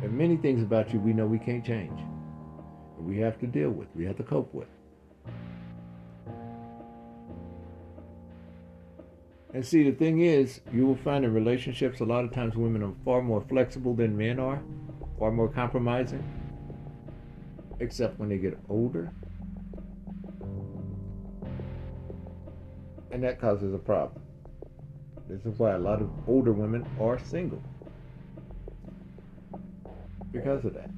[0.00, 1.98] There are many things about you we know we can't change.
[2.98, 4.68] And we have to deal with, we have to cope with.
[9.54, 12.82] And see, the thing is, you will find in relationships a lot of times women
[12.82, 14.62] are far more flexible than men are,
[15.18, 16.24] far more compromising,
[17.78, 19.12] except when they get older.
[23.10, 24.22] And that causes a problem.
[25.28, 27.62] This is why a lot of older women are single.
[30.32, 30.90] Because of that.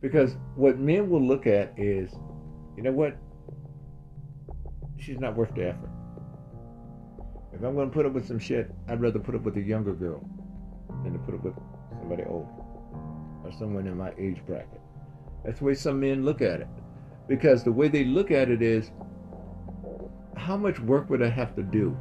[0.00, 2.12] Because what men will look at is,
[2.76, 3.16] you know what?
[4.98, 5.91] She's not worth the effort.
[7.52, 9.60] If I'm going to put up with some shit, I'd rather put up with a
[9.60, 10.26] younger girl
[11.02, 11.54] than to put up with
[11.98, 12.48] somebody old
[13.44, 14.80] or someone in my age bracket.
[15.44, 16.68] That's the way some men look at it.
[17.28, 18.90] Because the way they look at it is,
[20.36, 21.96] how much work would I have to do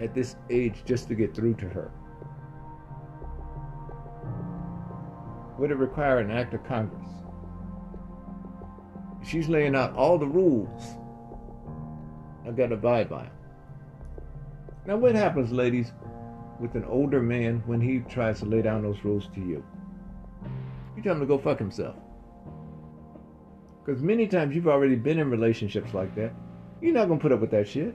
[0.00, 1.90] at this age just to get through to her?
[5.58, 7.08] Would it require an act of Congress?
[9.24, 10.82] She's laying out all the rules.
[12.46, 13.37] I've got to abide by them.
[14.88, 15.92] Now, what happens, ladies,
[16.58, 19.62] with an older man when he tries to lay down those rules to you?
[20.96, 21.94] You tell him to go fuck himself.
[23.84, 26.32] Because many times you've already been in relationships like that.
[26.80, 27.94] You're not going to put up with that shit.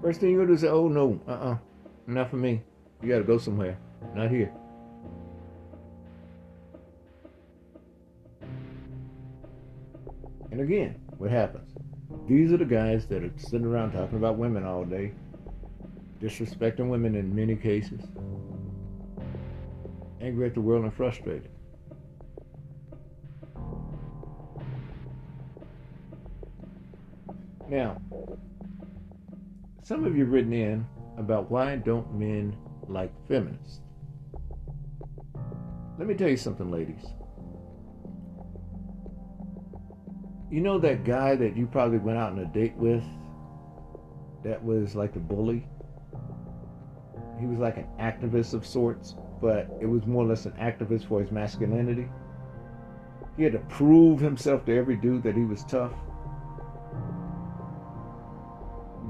[0.00, 1.58] First thing you're going to do is say, oh no, uh uh-uh, uh,
[2.06, 2.62] not for me.
[3.02, 3.76] You got to go somewhere.
[4.14, 4.50] Not here.
[10.50, 11.74] And again, what happens?
[12.28, 15.12] These are the guys that are sitting around talking about women all day,
[16.20, 18.00] disrespecting women in many cases,
[20.20, 21.50] angry at the world and frustrated.
[27.68, 28.00] Now,
[29.82, 30.86] some of you have written in
[31.18, 32.56] about why don't men
[32.88, 33.80] like feminists.
[35.98, 37.04] Let me tell you something, ladies.
[40.50, 43.04] You know that guy that you probably went out on a date with
[44.44, 45.68] that was like a bully?
[47.38, 51.06] He was like an activist of sorts, but it was more or less an activist
[51.06, 52.08] for his masculinity.
[53.36, 55.92] He had to prove himself to every dude that he was tough.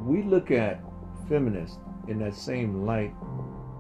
[0.05, 0.83] We look at
[1.29, 3.15] feminists in that same light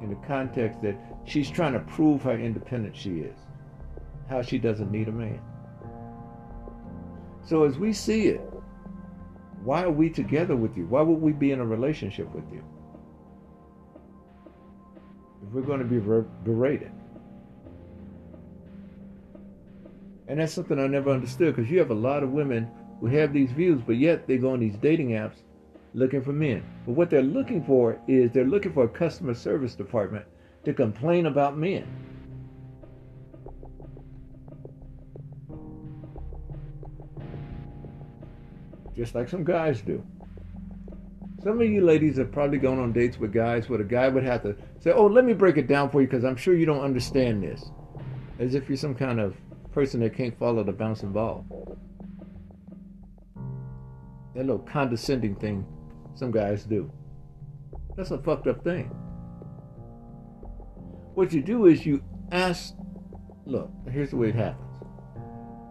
[0.01, 3.37] in the context that she's trying to prove how independent she is,
[4.29, 5.40] how she doesn't need a man.
[7.44, 8.40] So as we see it,
[9.64, 10.87] why are we together with you?
[10.87, 12.64] Why would we be in a relationship with you?
[15.46, 15.98] If we're going to be
[16.44, 16.92] berated.
[20.29, 23.33] And that's something I never understood because you have a lot of women who have
[23.33, 25.37] these views, but yet they go on these dating apps
[25.94, 26.62] looking for men.
[26.87, 30.27] But what they're looking for is they're looking for a customer service department
[30.65, 31.87] to complain about men.
[38.99, 40.05] Just like some guys do.
[41.44, 44.25] Some of you ladies have probably gone on dates with guys where the guy would
[44.25, 46.67] have to say, Oh, let me break it down for you because I'm sure you
[46.67, 47.71] don't understand this.
[48.40, 49.37] As if you're some kind of
[49.71, 51.46] person that can't follow the bouncing ball.
[54.35, 55.65] That little condescending thing
[56.17, 56.90] some guys do.
[57.96, 58.87] That's a fucked up thing.
[61.15, 62.75] What you do is you ask,
[63.46, 64.65] look, here's the way it happens.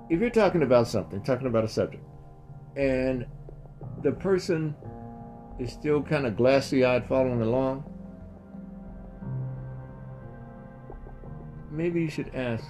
[0.10, 2.04] If you're talking about something, talking about a subject,
[2.78, 3.26] and
[4.04, 4.76] the person
[5.60, 7.84] is still kind of glassy eyed following along,
[11.72, 12.64] maybe you should ask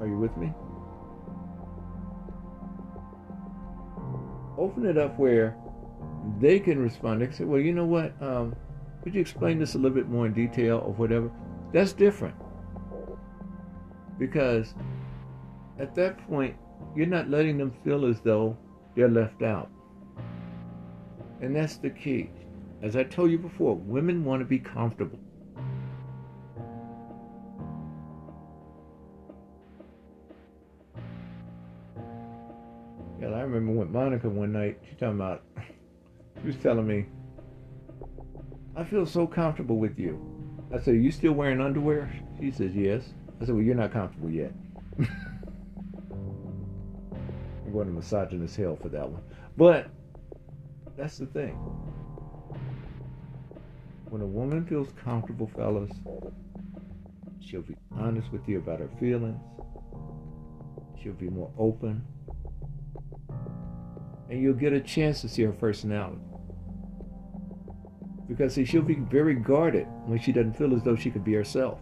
[0.00, 0.52] Are you with me?
[4.58, 5.56] Open it up where
[6.40, 7.22] they can respond.
[7.22, 8.20] They can say, Well, you know what?
[8.20, 8.54] Um,
[9.02, 11.30] could you explain this a little bit more in detail or whatever?
[11.72, 12.34] That's different.
[14.18, 14.74] Because
[15.78, 16.56] at that point,
[16.94, 18.56] you're not letting them feel as though
[18.94, 19.70] they're left out.
[21.40, 22.30] And that's the key.
[22.82, 25.18] As I told you before, women want to be comfortable.
[33.20, 35.42] Yeah, I remember with Monica one night, she talking about,
[36.40, 37.06] she was telling me,
[38.76, 40.20] I feel so comfortable with you.
[40.74, 42.12] I said, you still wearing underwear?
[42.40, 43.04] She says, yes.
[43.40, 44.52] I said, well, you're not comfortable yet.
[47.74, 49.20] Going to misogynist hell for that one.
[49.56, 49.88] But
[50.96, 51.54] that's the thing.
[54.04, 55.90] When a woman feels comfortable, fellas,
[57.40, 59.40] she'll be honest with you about her feelings.
[61.02, 62.04] She'll be more open.
[64.30, 66.20] And you'll get a chance to see her personality.
[68.28, 71.34] Because see, she'll be very guarded when she doesn't feel as though she could be
[71.34, 71.80] herself.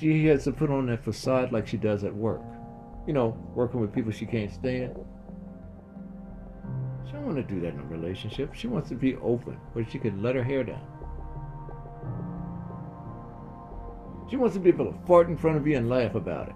[0.00, 2.42] She has to put on that facade like she does at work.
[3.10, 4.94] You know, working with people she can't stand.
[7.04, 8.54] She don't want to do that in a relationship.
[8.54, 10.86] She wants to be open, where she can let her hair down.
[14.30, 16.54] She wants to be able to fart in front of you and laugh about it.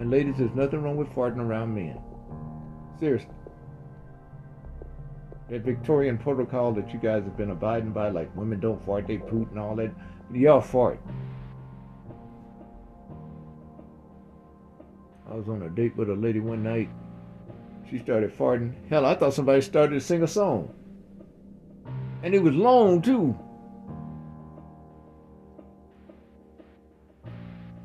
[0.00, 2.00] And ladies, there's nothing wrong with farting around men.
[2.98, 3.30] Seriously.
[5.48, 9.18] That Victorian protocol that you guys have been abiding by, like women don't fart, they
[9.18, 9.92] poot and all that,
[10.32, 11.00] y'all fart.
[15.30, 16.90] I was on a date with a lady one night.
[17.90, 18.72] She started farting.
[18.88, 20.72] Hell, I thought somebody started to sing a song.
[22.22, 23.36] And it was long, too.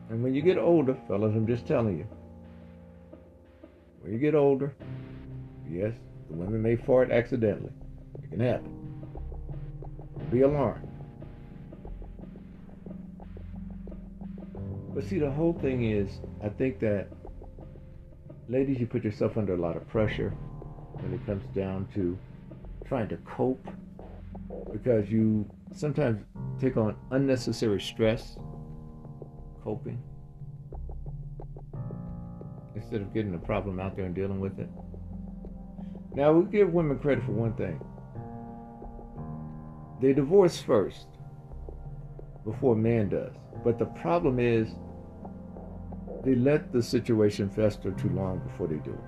[0.09, 2.07] And when you get older, fellas, I'm just telling you,
[4.01, 4.73] when you get older,
[5.69, 5.93] yes,
[6.29, 7.71] the women may fart accidentally.
[8.23, 8.75] It can happen.
[10.31, 10.87] Be alarmed.
[14.93, 16.09] But see, the whole thing is,
[16.43, 17.07] I think that,
[18.49, 20.31] ladies, you put yourself under a lot of pressure
[20.93, 22.17] when it comes down to
[22.87, 23.63] trying to cope
[24.73, 26.19] because you sometimes
[26.59, 28.37] take on unnecessary stress
[29.63, 30.01] coping
[32.75, 34.69] instead of getting the problem out there and dealing with it.
[36.15, 37.79] Now, we give women credit for one thing
[40.01, 41.07] they divorce first
[42.45, 43.33] before man does.
[43.63, 44.69] But the problem is
[46.29, 48.99] they let the situation fester too long before they do it.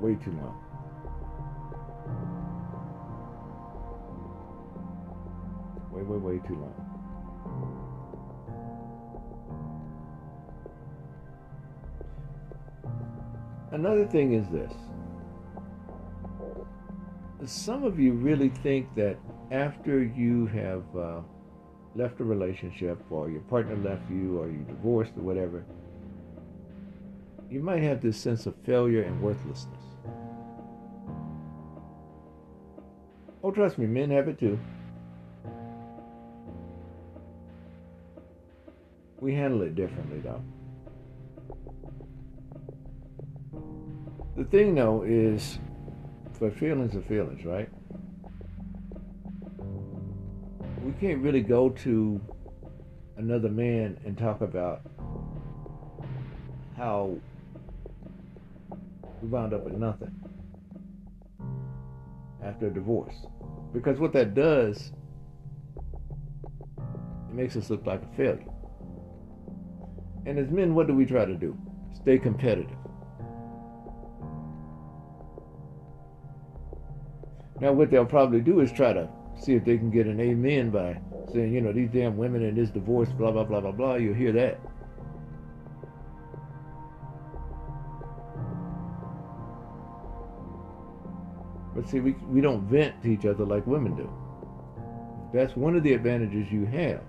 [0.00, 0.58] Way too long.
[5.92, 6.74] Way, way, way too long.
[13.72, 14.72] Another thing is this.
[17.44, 19.18] Some of you really think that
[19.50, 21.20] after you have uh,
[21.94, 25.64] left a relationship or your partner left you or you divorced or whatever,
[27.50, 29.84] you might have this sense of failure and worthlessness.
[33.42, 34.58] Oh, trust me, men have it too.
[39.20, 40.42] We handle it differently though.
[44.36, 45.58] The thing though is,
[46.32, 47.63] for feelings are feelings, right?
[50.94, 52.20] We can't really go to
[53.16, 54.82] another man and talk about
[56.76, 57.16] how
[59.20, 60.14] we wound up with nothing
[62.44, 63.14] after a divorce.
[63.72, 64.92] Because what that does,
[67.28, 68.44] it makes us look like a failure.
[70.26, 71.56] And as men, what do we try to do?
[71.94, 72.76] Stay competitive.
[77.60, 80.70] Now, what they'll probably do is try to see if they can get an amen
[80.70, 80.98] by
[81.32, 83.94] saying, you know, these damn women in this divorce, blah, blah, blah, blah, blah.
[83.96, 84.60] You'll hear that.
[91.74, 94.10] But see, we, we don't vent to each other like women do.
[95.32, 97.02] That's one of the advantages you have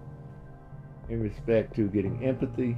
[1.10, 2.76] in respect to getting empathy.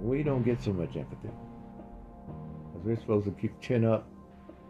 [0.00, 1.28] We don't get so much empathy.
[2.72, 4.08] Because we're supposed to keep chin up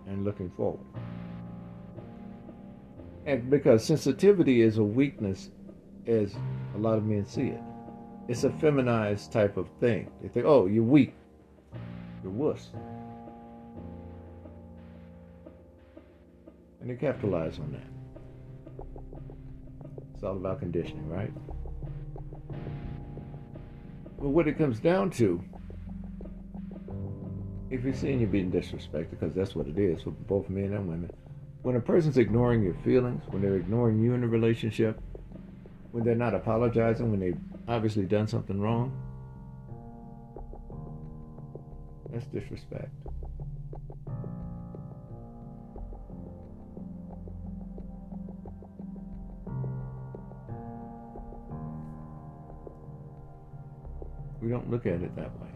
[0.07, 0.84] and looking forward.
[3.26, 5.50] And because sensitivity is a weakness,
[6.07, 6.34] as
[6.74, 7.61] a lot of men see it,
[8.28, 10.11] it's a feminized type of thing.
[10.22, 11.14] They think, oh, you're weak.
[12.22, 12.68] You're wuss.
[16.80, 18.84] And they capitalize on that.
[20.14, 21.32] It's all about conditioning, right?
[24.18, 25.42] But what it comes down to,
[27.71, 30.89] if you're seeing you being disrespected, because that's what it is for both men and
[30.89, 31.11] women,
[31.62, 35.01] when a person's ignoring your feelings, when they're ignoring you in a relationship,
[35.93, 37.39] when they're not apologizing, when they've
[37.69, 38.93] obviously done something wrong,
[42.12, 42.91] that's disrespect.
[54.43, 55.53] We don't look at it that way.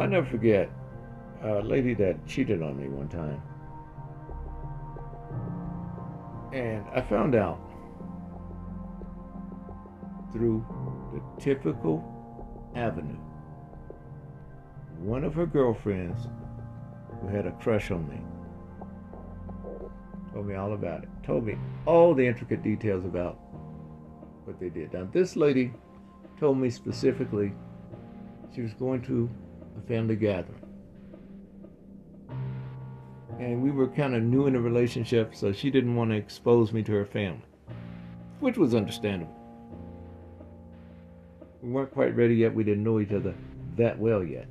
[0.00, 0.70] I'll never forget
[1.42, 3.42] a lady that cheated on me one time.
[6.54, 7.60] And I found out
[10.32, 10.64] through
[11.12, 12.02] the typical
[12.74, 13.18] avenue.
[15.00, 16.28] One of her girlfriends
[17.20, 18.22] who had a crush on me
[20.32, 21.10] told me all about it.
[21.26, 23.38] Told me all the intricate details about
[24.46, 24.94] what they did.
[24.94, 25.74] Now, this lady
[26.38, 27.52] told me specifically
[28.54, 29.28] she was going to
[29.78, 30.60] a family gathering.
[33.38, 36.72] And we were kind of new in the relationship, so she didn't want to expose
[36.72, 37.44] me to her family,
[38.40, 39.34] which was understandable.
[41.62, 42.54] We weren't quite ready yet.
[42.54, 43.34] We didn't know each other
[43.76, 44.48] that well yet.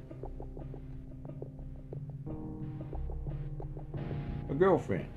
[4.49, 5.07] A girlfriend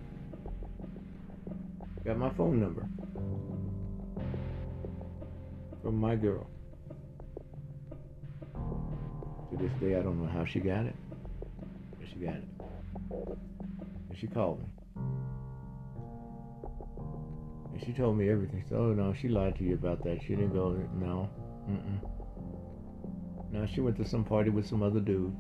[2.05, 2.87] got my phone number
[5.83, 6.52] from my girl.
[9.53, 10.97] To this day, I don't know how she got it,
[11.99, 12.49] but she got it.
[14.09, 14.65] And she called me.
[17.75, 18.65] And she told me everything.
[18.71, 20.23] So, oh no, she lied to you about that.
[20.23, 21.29] She didn't go, no.
[21.69, 22.01] Mm-mm.
[23.53, 25.37] No, she went to some party with some other dude.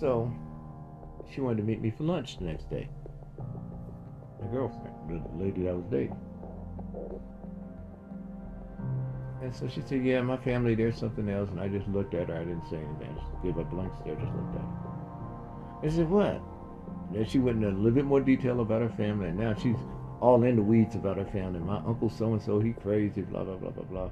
[0.00, 0.32] So,
[1.32, 2.88] she wanted to meet me for lunch the next day.
[4.40, 6.16] My girlfriend, the lady that I was dating.
[9.42, 11.48] And so she said, Yeah, my family, there's something else.
[11.50, 12.36] And I just looked at her.
[12.36, 13.16] I didn't say anything.
[13.16, 15.84] I just gave a blank stare, just looked at her.
[15.84, 16.40] I said, What?
[17.08, 19.28] And then she went into a little bit more detail about her family.
[19.28, 19.76] And now she's
[20.20, 21.60] all in the weeds about her family.
[21.60, 24.10] My uncle so and so, he crazy, blah, blah, blah, blah, blah.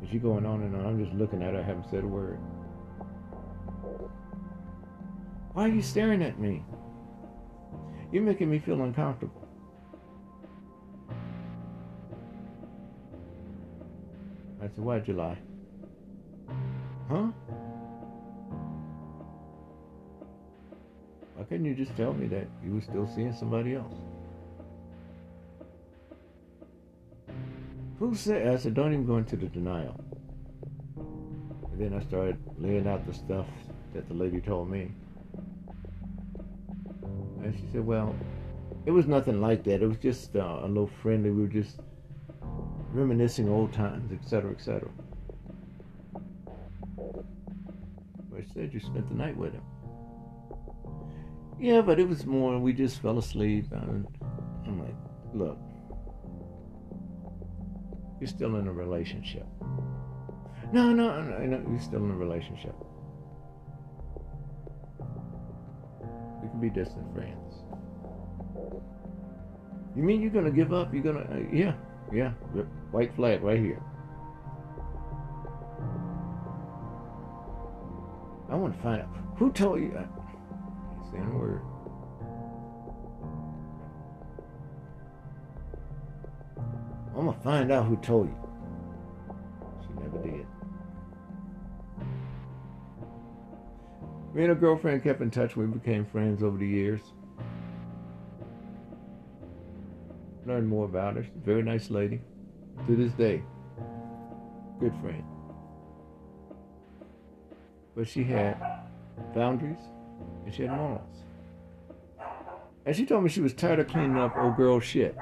[0.00, 0.86] And she going on and on.
[0.86, 2.38] I'm just looking at her, I haven't said a word.
[5.52, 6.64] Why are you staring at me?
[8.12, 9.39] You're making me feel uncomfortable.
[14.62, 15.38] I said, Why'd you lie?
[17.08, 17.28] Huh?
[21.34, 23.94] Why couldn't you just tell me that you were still seeing somebody else?
[27.98, 28.46] Who said?
[28.48, 29.98] I said, Don't even go into the denial.
[30.96, 33.46] And then I started laying out the stuff
[33.94, 34.90] that the lady told me.
[37.42, 38.14] And she said, Well,
[38.84, 39.82] it was nothing like that.
[39.82, 41.30] It was just uh, a little friendly.
[41.30, 41.80] We were just
[42.92, 44.88] reminiscing old times, etc., etc.
[48.36, 49.62] She said you spent the night with him.
[51.60, 53.66] Yeah, but it was more, we just fell asleep.
[53.70, 54.06] And
[54.66, 54.94] I'm like,
[55.34, 55.58] look,
[58.18, 59.46] you're still in a relationship.
[60.72, 62.74] No, no, no, no, you're still in a relationship.
[66.42, 67.54] We can be distant friends.
[69.94, 70.94] You mean you're gonna give up?
[70.94, 71.74] You're gonna, uh, yeah,
[72.12, 72.30] yeah,
[72.90, 73.82] white flag right here.
[78.48, 79.96] I want to find out who told you.
[79.96, 80.06] I
[81.10, 81.62] saying a word.
[87.16, 88.36] I'm gonna find out who told you.
[89.82, 90.46] She never did.
[94.34, 95.56] Me and her girlfriend kept in touch.
[95.56, 97.00] We became friends over the years.
[100.50, 101.22] Learned more about her.
[101.22, 102.20] She's very nice lady.
[102.88, 103.44] To this day,
[104.80, 105.22] good friend.
[107.94, 108.60] But she had
[109.32, 109.78] boundaries
[110.44, 111.22] and she had morals.
[112.84, 115.16] And she told me she was tired of cleaning up old girl shit.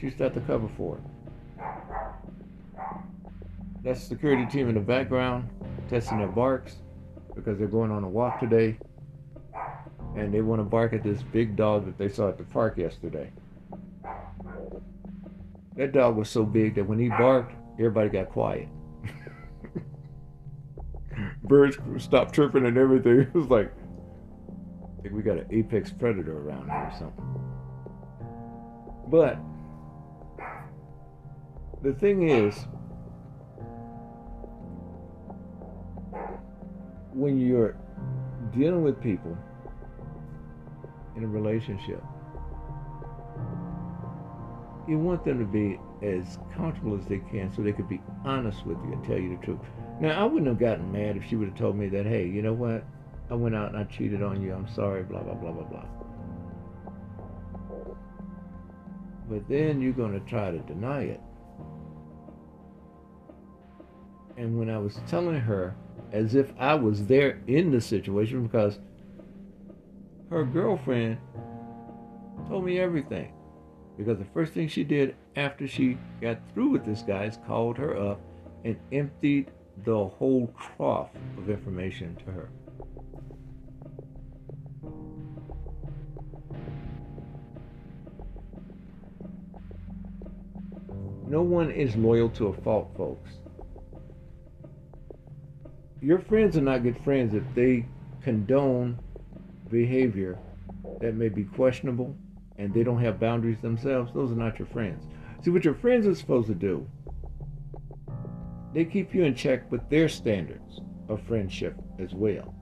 [0.00, 1.02] She start the cover for it.
[3.84, 5.48] That's security team in the background
[5.88, 6.74] testing their barks
[7.36, 8.76] because they're going on a walk today
[10.18, 12.76] and they want to bark at this big dog that they saw at the park
[12.76, 13.30] yesterday.
[15.76, 18.68] That dog was so big that when he barked, everybody got quiet.
[21.44, 23.20] Birds stopped chirping and everything.
[23.32, 23.72] It was like,
[24.98, 27.24] I think we got an apex predator around here or something.
[29.06, 29.38] But
[31.82, 32.66] the thing is,
[37.12, 37.76] when you're
[38.52, 39.38] dealing with people
[41.18, 42.02] in a relationship,
[44.86, 48.64] you want them to be as comfortable as they can so they could be honest
[48.64, 49.58] with you and tell you the truth.
[50.00, 52.40] Now, I wouldn't have gotten mad if she would have told me that, hey, you
[52.40, 52.84] know what?
[53.30, 54.54] I went out and I cheated on you.
[54.54, 55.84] I'm sorry, blah, blah, blah, blah, blah.
[59.28, 61.20] But then you're going to try to deny it.
[64.38, 65.74] And when I was telling her,
[66.12, 68.78] as if I was there in the situation, because
[70.30, 71.18] her girlfriend
[72.48, 73.32] told me everything.
[73.96, 77.76] Because the first thing she did after she got through with this guy is called
[77.78, 78.20] her up
[78.64, 79.50] and emptied
[79.84, 82.50] the whole trough of information to her.
[91.26, 93.32] No one is loyal to a fault, folks.
[96.00, 97.84] Your friends are not good friends if they
[98.22, 98.98] condone
[99.70, 100.38] behavior
[101.00, 102.16] that may be questionable
[102.56, 104.12] and they don't have boundaries themselves.
[104.12, 105.06] Those are not your friends.
[105.42, 106.86] See, what your friends are supposed to do,
[108.74, 112.54] they keep you in check with their standards of friendship as well.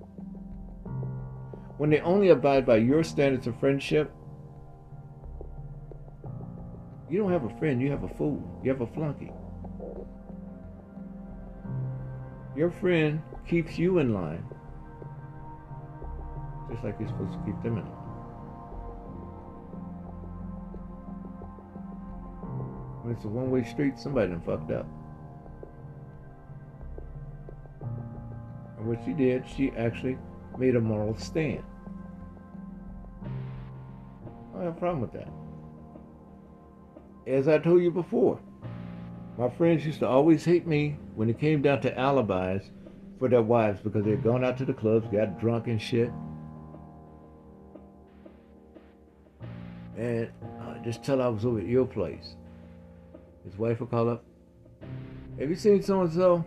[1.78, 4.12] When they only abide by your standards of friendship,
[7.08, 8.60] you don't have a friend, you have a fool.
[8.64, 9.30] You have a flunky.
[12.56, 14.44] Your friend keeps you in line,
[16.70, 17.84] just like you're supposed to keep them in.
[23.02, 24.86] When it's a one way street, somebody done fucked up.
[28.78, 30.18] And what she did, she actually
[30.58, 31.62] made a moral stand.
[34.56, 35.28] I have a problem with that
[37.26, 38.38] as I told you before,
[39.36, 42.70] my friends used to always hate me when it came down to alibis
[43.18, 46.10] for their wives because they had gone out to the clubs, got drunk and shit.
[49.96, 50.30] And
[50.60, 52.34] uh, just tell I was over at your place.
[53.44, 54.24] His wife would call up.
[55.38, 56.44] Have you seen so and so?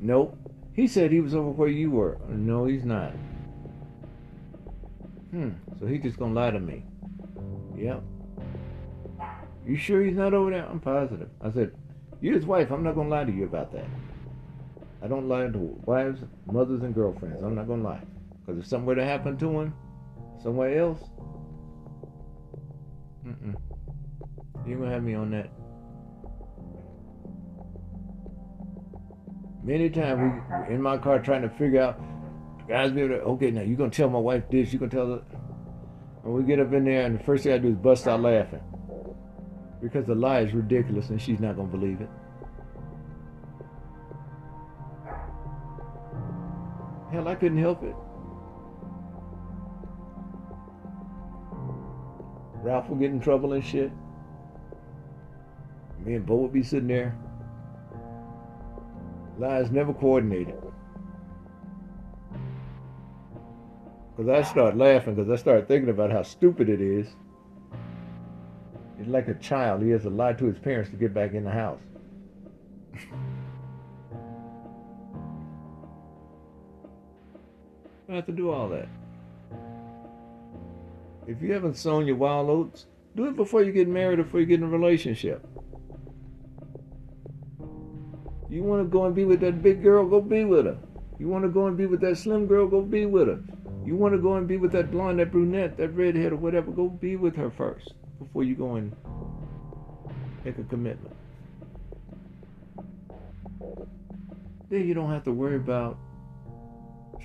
[0.00, 0.38] Nope.
[0.72, 2.18] He said he was over where you were.
[2.28, 3.12] No, he's not.
[5.30, 5.50] Hmm.
[5.78, 6.84] So he's just gonna lie to me.
[7.76, 8.02] Yep.
[9.66, 10.66] You sure he's not over there?
[10.66, 11.28] I'm positive.
[11.40, 11.72] I said,
[12.20, 12.70] You're his wife.
[12.70, 13.86] I'm not to lie to you about that.
[15.02, 17.42] I don't lie to wives, mothers, and girlfriends.
[17.42, 18.02] I'm not to lie.
[18.40, 19.74] Because if something were to happen to him
[20.42, 21.00] somewhere else,
[23.26, 23.56] mm-mm.
[24.66, 25.50] You're going to have me on that.
[29.62, 32.00] Many times we in my car trying to figure out,
[32.68, 35.06] guys be able to, okay, now you're to tell my wife this, you're to tell
[35.08, 35.22] her.
[36.22, 38.20] When we get up in there, and the first thing I do is bust out
[38.20, 38.62] laughing
[39.82, 42.08] because the lie is ridiculous and she's not to believe it.
[47.12, 47.94] Hell, I couldn't help it.
[52.62, 53.90] Ralph would get in trouble and shit.
[56.04, 57.16] Me and Bo would be sitting there.
[59.38, 60.54] Lies never coordinated.
[64.16, 67.08] Because I start laughing because I start thinking about how stupid it is.
[68.98, 69.82] it is like a child.
[69.82, 71.80] He has to lie to his parents to get back in the house.
[78.08, 78.88] I have to do all that.
[81.26, 84.40] If you haven't sown your wild oats, do it before you get married or before
[84.40, 85.44] you get in a relationship.
[88.48, 90.78] You want to go and be with that big girl, go be with her.
[91.18, 93.40] You want to go and be with that slim girl, go be with her.
[93.84, 96.70] You want to go and be with that blonde, that brunette, that redhead, or whatever,
[96.70, 98.94] go be with her first before you go and
[100.44, 101.14] make a commitment.
[104.68, 105.98] Then you don't have to worry about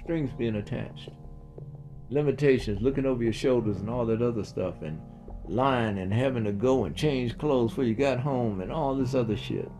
[0.03, 1.09] strings being attached,
[2.11, 5.01] limitations, looking over your shoulders, and all that other stuff, and
[5.45, 9.15] lying and having to go and change clothes before you got home, and all this
[9.15, 9.71] other shit.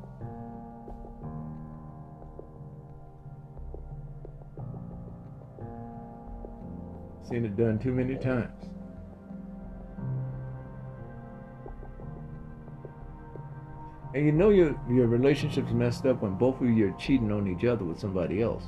[7.30, 8.66] Seen it done too many times.
[14.14, 17.48] And you know your your relationship's messed up when both of you are cheating on
[17.48, 18.66] each other with somebody else.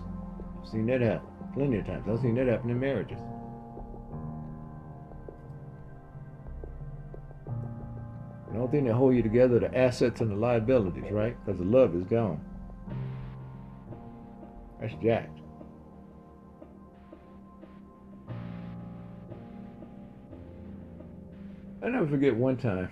[0.62, 2.08] I've seen that happen plenty of times.
[2.10, 3.20] I've seen that happen in marriages.
[8.54, 11.36] The only thing that hold you together the assets and the liabilities, right?
[11.44, 12.40] Because the love is gone.
[14.80, 15.40] That's jacked.
[21.84, 22.92] I never forget one time.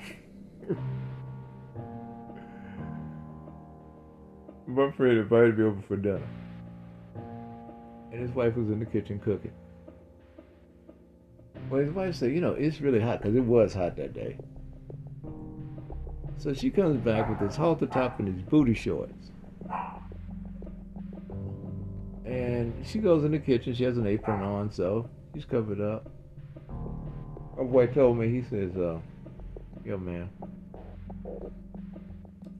[4.67, 6.27] My friend invited me over for dinner.
[8.11, 9.51] and his wife was in the kitchen cooking.
[11.69, 14.37] Well, his wife said, you know, it's really hot because it was hot that day.
[16.41, 19.29] So she comes back with this halter top and these booty shorts.
[22.25, 23.75] And she goes in the kitchen.
[23.75, 26.09] She has an apron on, so she's covered up.
[27.55, 28.97] My boy told me, he says, uh,
[29.85, 30.31] yo, man,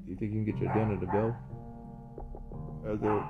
[0.08, 1.36] you think you can get your dinner to go?
[2.88, 3.24] I said,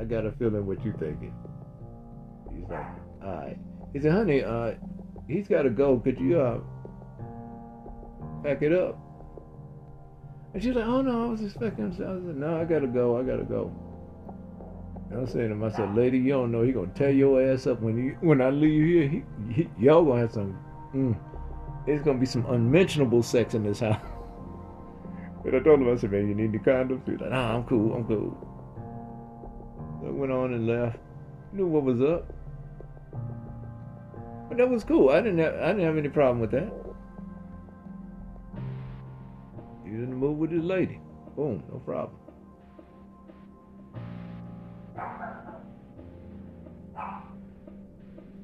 [0.00, 1.34] I got a feeling what you thinking.
[2.54, 2.86] He's like,
[3.24, 3.58] all right.
[3.92, 4.74] He said, honey, uh,
[5.26, 5.98] he's got to go.
[5.98, 6.60] Could you, uh,
[8.42, 8.98] pack it up?
[10.52, 11.92] And she's like, oh no, I was expecting him.
[11.92, 13.18] I said, no, I got to go.
[13.18, 13.72] I got to go.
[15.10, 17.80] And I'm saying to myself, lady, you don't know he gonna tear your ass up
[17.80, 19.08] when you when I leave here.
[19.08, 20.56] He, he, y'all gonna have some.
[20.94, 21.18] Mm,
[21.86, 24.00] it's gonna be some unmentionable sex in this house.
[25.42, 27.00] But I told him, I said, man, you need the condoms?
[27.08, 28.36] He's like, nah, I'm cool, I'm cool.
[30.02, 30.98] So I went on and left.
[31.54, 32.30] Knew what was up.
[34.50, 35.08] But that was cool.
[35.08, 36.70] I didn't have I didn't have any problem with that.
[39.90, 41.00] He was in the mood with his lady.
[41.34, 42.16] Boom, no problem.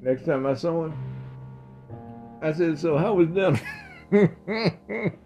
[0.02, 0.94] Next time I saw him,
[2.42, 3.60] I said, So how was dinner?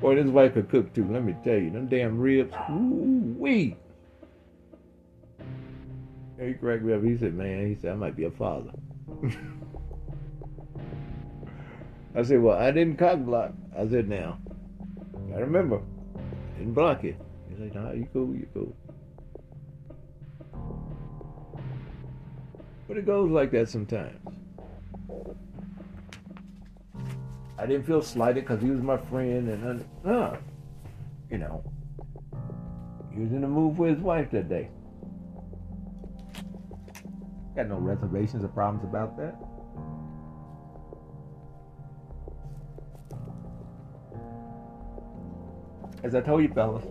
[0.00, 1.70] Boy, his wife could cook too, let me tell you.
[1.70, 3.76] Them damn ribs, ooh wee.
[6.38, 7.02] He cracked me up.
[7.02, 8.72] He said, Man, he said, I might be a father.
[12.14, 13.52] I said, Well, I didn't cock block.
[13.76, 14.38] I said, Now,
[15.34, 15.80] I remember,
[16.58, 17.16] didn't block you.
[17.48, 18.76] He's like, Nah, you cool, you cool.
[22.88, 24.18] But it goes like that sometimes.
[27.58, 30.36] I didn't feel slighted because he was my friend, and uh,
[31.30, 31.64] you know,
[33.12, 34.68] he was in the mood for his wife that day.
[37.56, 39.36] Got no reservations or problems about that.
[46.06, 46.84] As I told you, fellas,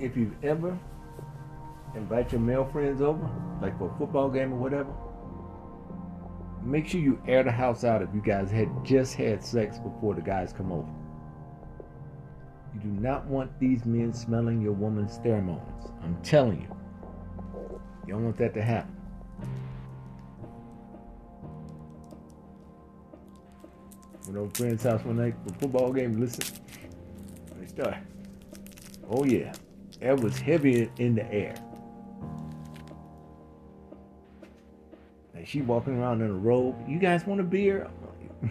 [0.00, 0.78] if you've ever
[1.94, 3.28] invite your male friends over,
[3.60, 4.88] like for a football game or whatever,
[6.64, 10.14] make sure you air the house out if you guys had just had sex before
[10.14, 10.88] the guys come over.
[12.72, 15.92] You do not want these men smelling your woman's pheromones.
[16.02, 16.74] I'm telling you.
[18.06, 18.95] You don't want that to happen.
[24.26, 26.20] Went over friend's house one night for football game.
[26.20, 26.58] Listen,
[27.60, 27.94] me start.
[29.08, 29.52] Oh yeah,
[30.02, 31.54] air was heavy in the air.
[35.34, 36.74] And she walking around in a robe.
[36.88, 37.88] You guys want a beer?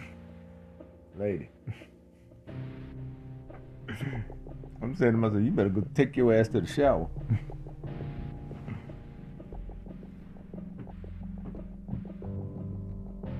[1.20, 1.50] Lady.
[4.82, 7.10] I'm saying to myself, you better go take your ass to the shower.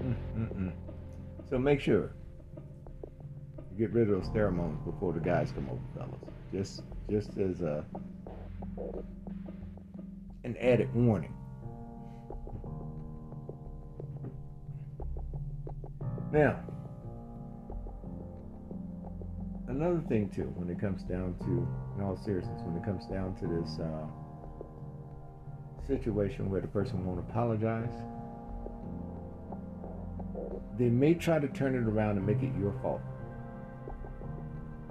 [0.06, 0.72] Mm, mm, mm.
[1.50, 2.12] so make sure
[3.78, 6.22] get rid of those pheromones before the guys come over, fellas.
[6.52, 7.86] Just just as a
[10.44, 11.34] an added warning.
[16.32, 16.60] Now,
[19.68, 21.68] another thing too, when it comes down to,
[21.98, 24.06] in all seriousness, when it comes down to this uh,
[25.88, 27.94] situation where the person won't apologize,
[30.78, 33.02] they may try to turn it around and make it your fault.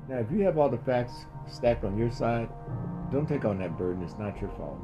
[0.09, 2.49] Now, if you have all the facts stacked on your side,
[3.11, 4.03] don't take on that burden.
[4.03, 4.79] It's not your fault.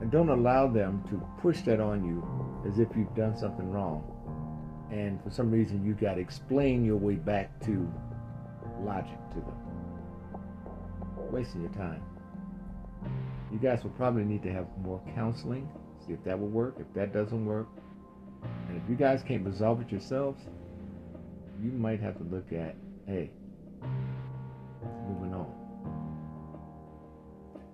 [0.00, 2.22] And don't allow them to push that on you
[2.68, 4.04] as if you've done something wrong
[4.90, 7.90] and for some reason you've got to explain your way back to
[8.80, 9.54] logic to them.
[11.30, 12.02] Wasting your time.
[13.52, 15.68] You guys will probably need to have more counseling,
[16.06, 16.76] see if that will work.
[16.78, 17.68] If that doesn't work,
[18.68, 20.42] and if you guys can't resolve it yourselves,
[21.62, 22.74] you might have to look at,
[23.06, 23.30] hey,
[25.08, 25.52] moving on.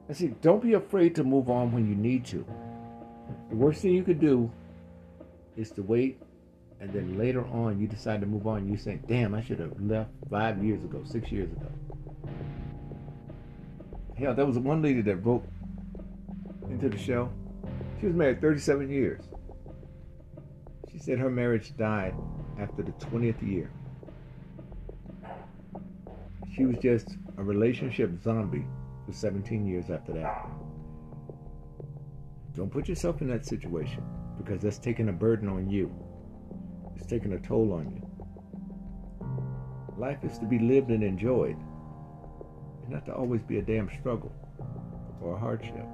[0.09, 2.47] And see, don't be afraid to move on when you need to.
[3.51, 4.51] The worst thing you could do
[5.57, 6.21] is to wait
[6.81, 9.81] and then later on you decide to move on, you say, damn, I should have
[9.81, 11.69] left five years ago, six years ago.
[14.19, 15.45] Hell, there was one lady that broke
[16.69, 17.31] into the show.
[18.01, 19.23] She was married 37 years.
[20.93, 22.15] She said her marriage died
[22.59, 23.71] after the 20th year.
[26.57, 28.65] She was just a relationship zombie
[29.05, 30.49] for 17 years after that.
[32.55, 34.03] Don't put yourself in that situation
[34.39, 35.95] because that's taking a burden on you.
[36.97, 38.03] It's taking a toll on you.
[39.99, 41.57] Life is to be lived and enjoyed,
[42.83, 44.33] and not to always be a damn struggle.
[45.21, 45.87] or a hardship.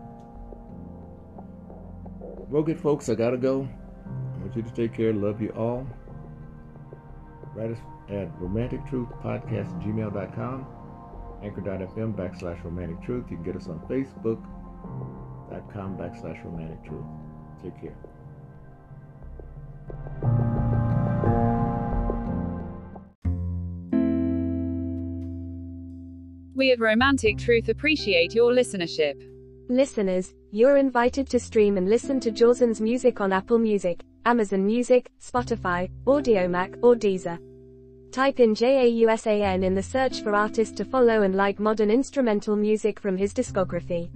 [2.21, 3.69] Well, good folks, I gotta go.
[4.07, 5.13] I want you to take care.
[5.13, 5.87] Love you all.
[7.55, 7.79] Write us
[8.13, 10.67] at romantictruthpodcast@gmail.com,
[11.43, 13.31] anchor.fm backslash romantic truth.
[13.31, 17.07] You can get us on facebook.com backslash romantic truth.
[17.63, 17.97] Take care.
[26.55, 29.15] We at Romantic Truth appreciate your listenership.
[29.69, 35.11] Listeners, you're invited to stream and listen to Jawson's music on Apple Music, Amazon Music,
[35.21, 37.39] Spotify, Audiomack, or Deezer.
[38.13, 43.01] Type in JAUSAN in the search for artist to follow and like modern instrumental music
[43.01, 44.11] from his discography.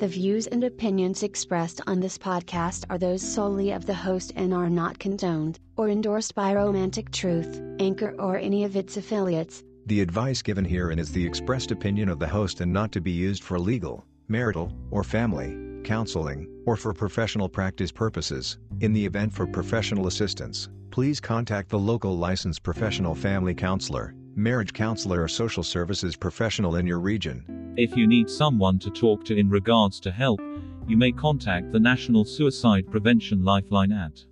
[0.00, 4.52] The views and opinions expressed on this podcast are those solely of the host and
[4.52, 9.62] are not condoned or endorsed by Romantic Truth, Anchor, or any of its affiliates.
[9.86, 13.12] The advice given herein is the expressed opinion of the host and not to be
[13.12, 18.58] used for legal, marital, or family counseling, or for professional practice purposes.
[18.80, 24.72] In the event for professional assistance, please contact the local licensed professional family counselor, marriage
[24.72, 27.74] counselor, or social services professional in your region.
[27.76, 30.40] If you need someone to talk to in regards to help,
[30.86, 34.24] you may contact the National Suicide Prevention Lifeline at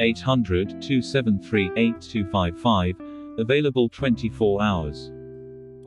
[0.00, 2.96] 800 273 8255,
[3.38, 5.12] available 24 hours.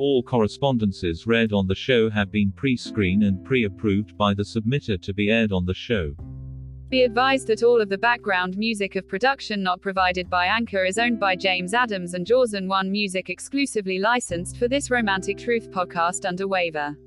[0.04, 4.44] All correspondences read on the show have been pre screened and pre approved by the
[4.44, 6.14] submitter to be aired on the show.
[6.90, 10.98] Be advised that all of the background music of production not provided by Anchor is
[10.98, 16.28] owned by James Adams and Jawson One Music exclusively licensed for this Romantic Truth podcast
[16.28, 16.98] under waiver.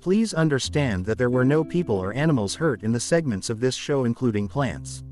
[0.00, 3.74] Please understand that there were no people or animals hurt in the segments of this
[3.74, 5.04] show, including plants.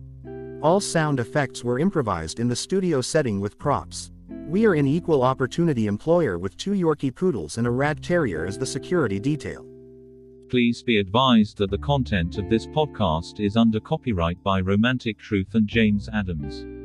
[0.62, 4.10] All sound effects were improvised in the studio setting with props.
[4.50, 8.58] We are an equal opportunity employer with two Yorkie poodles and a rat terrier as
[8.58, 9.64] the security detail.
[10.48, 15.54] Please be advised that the content of this podcast is under copyright by Romantic Truth
[15.54, 16.79] and James Adams.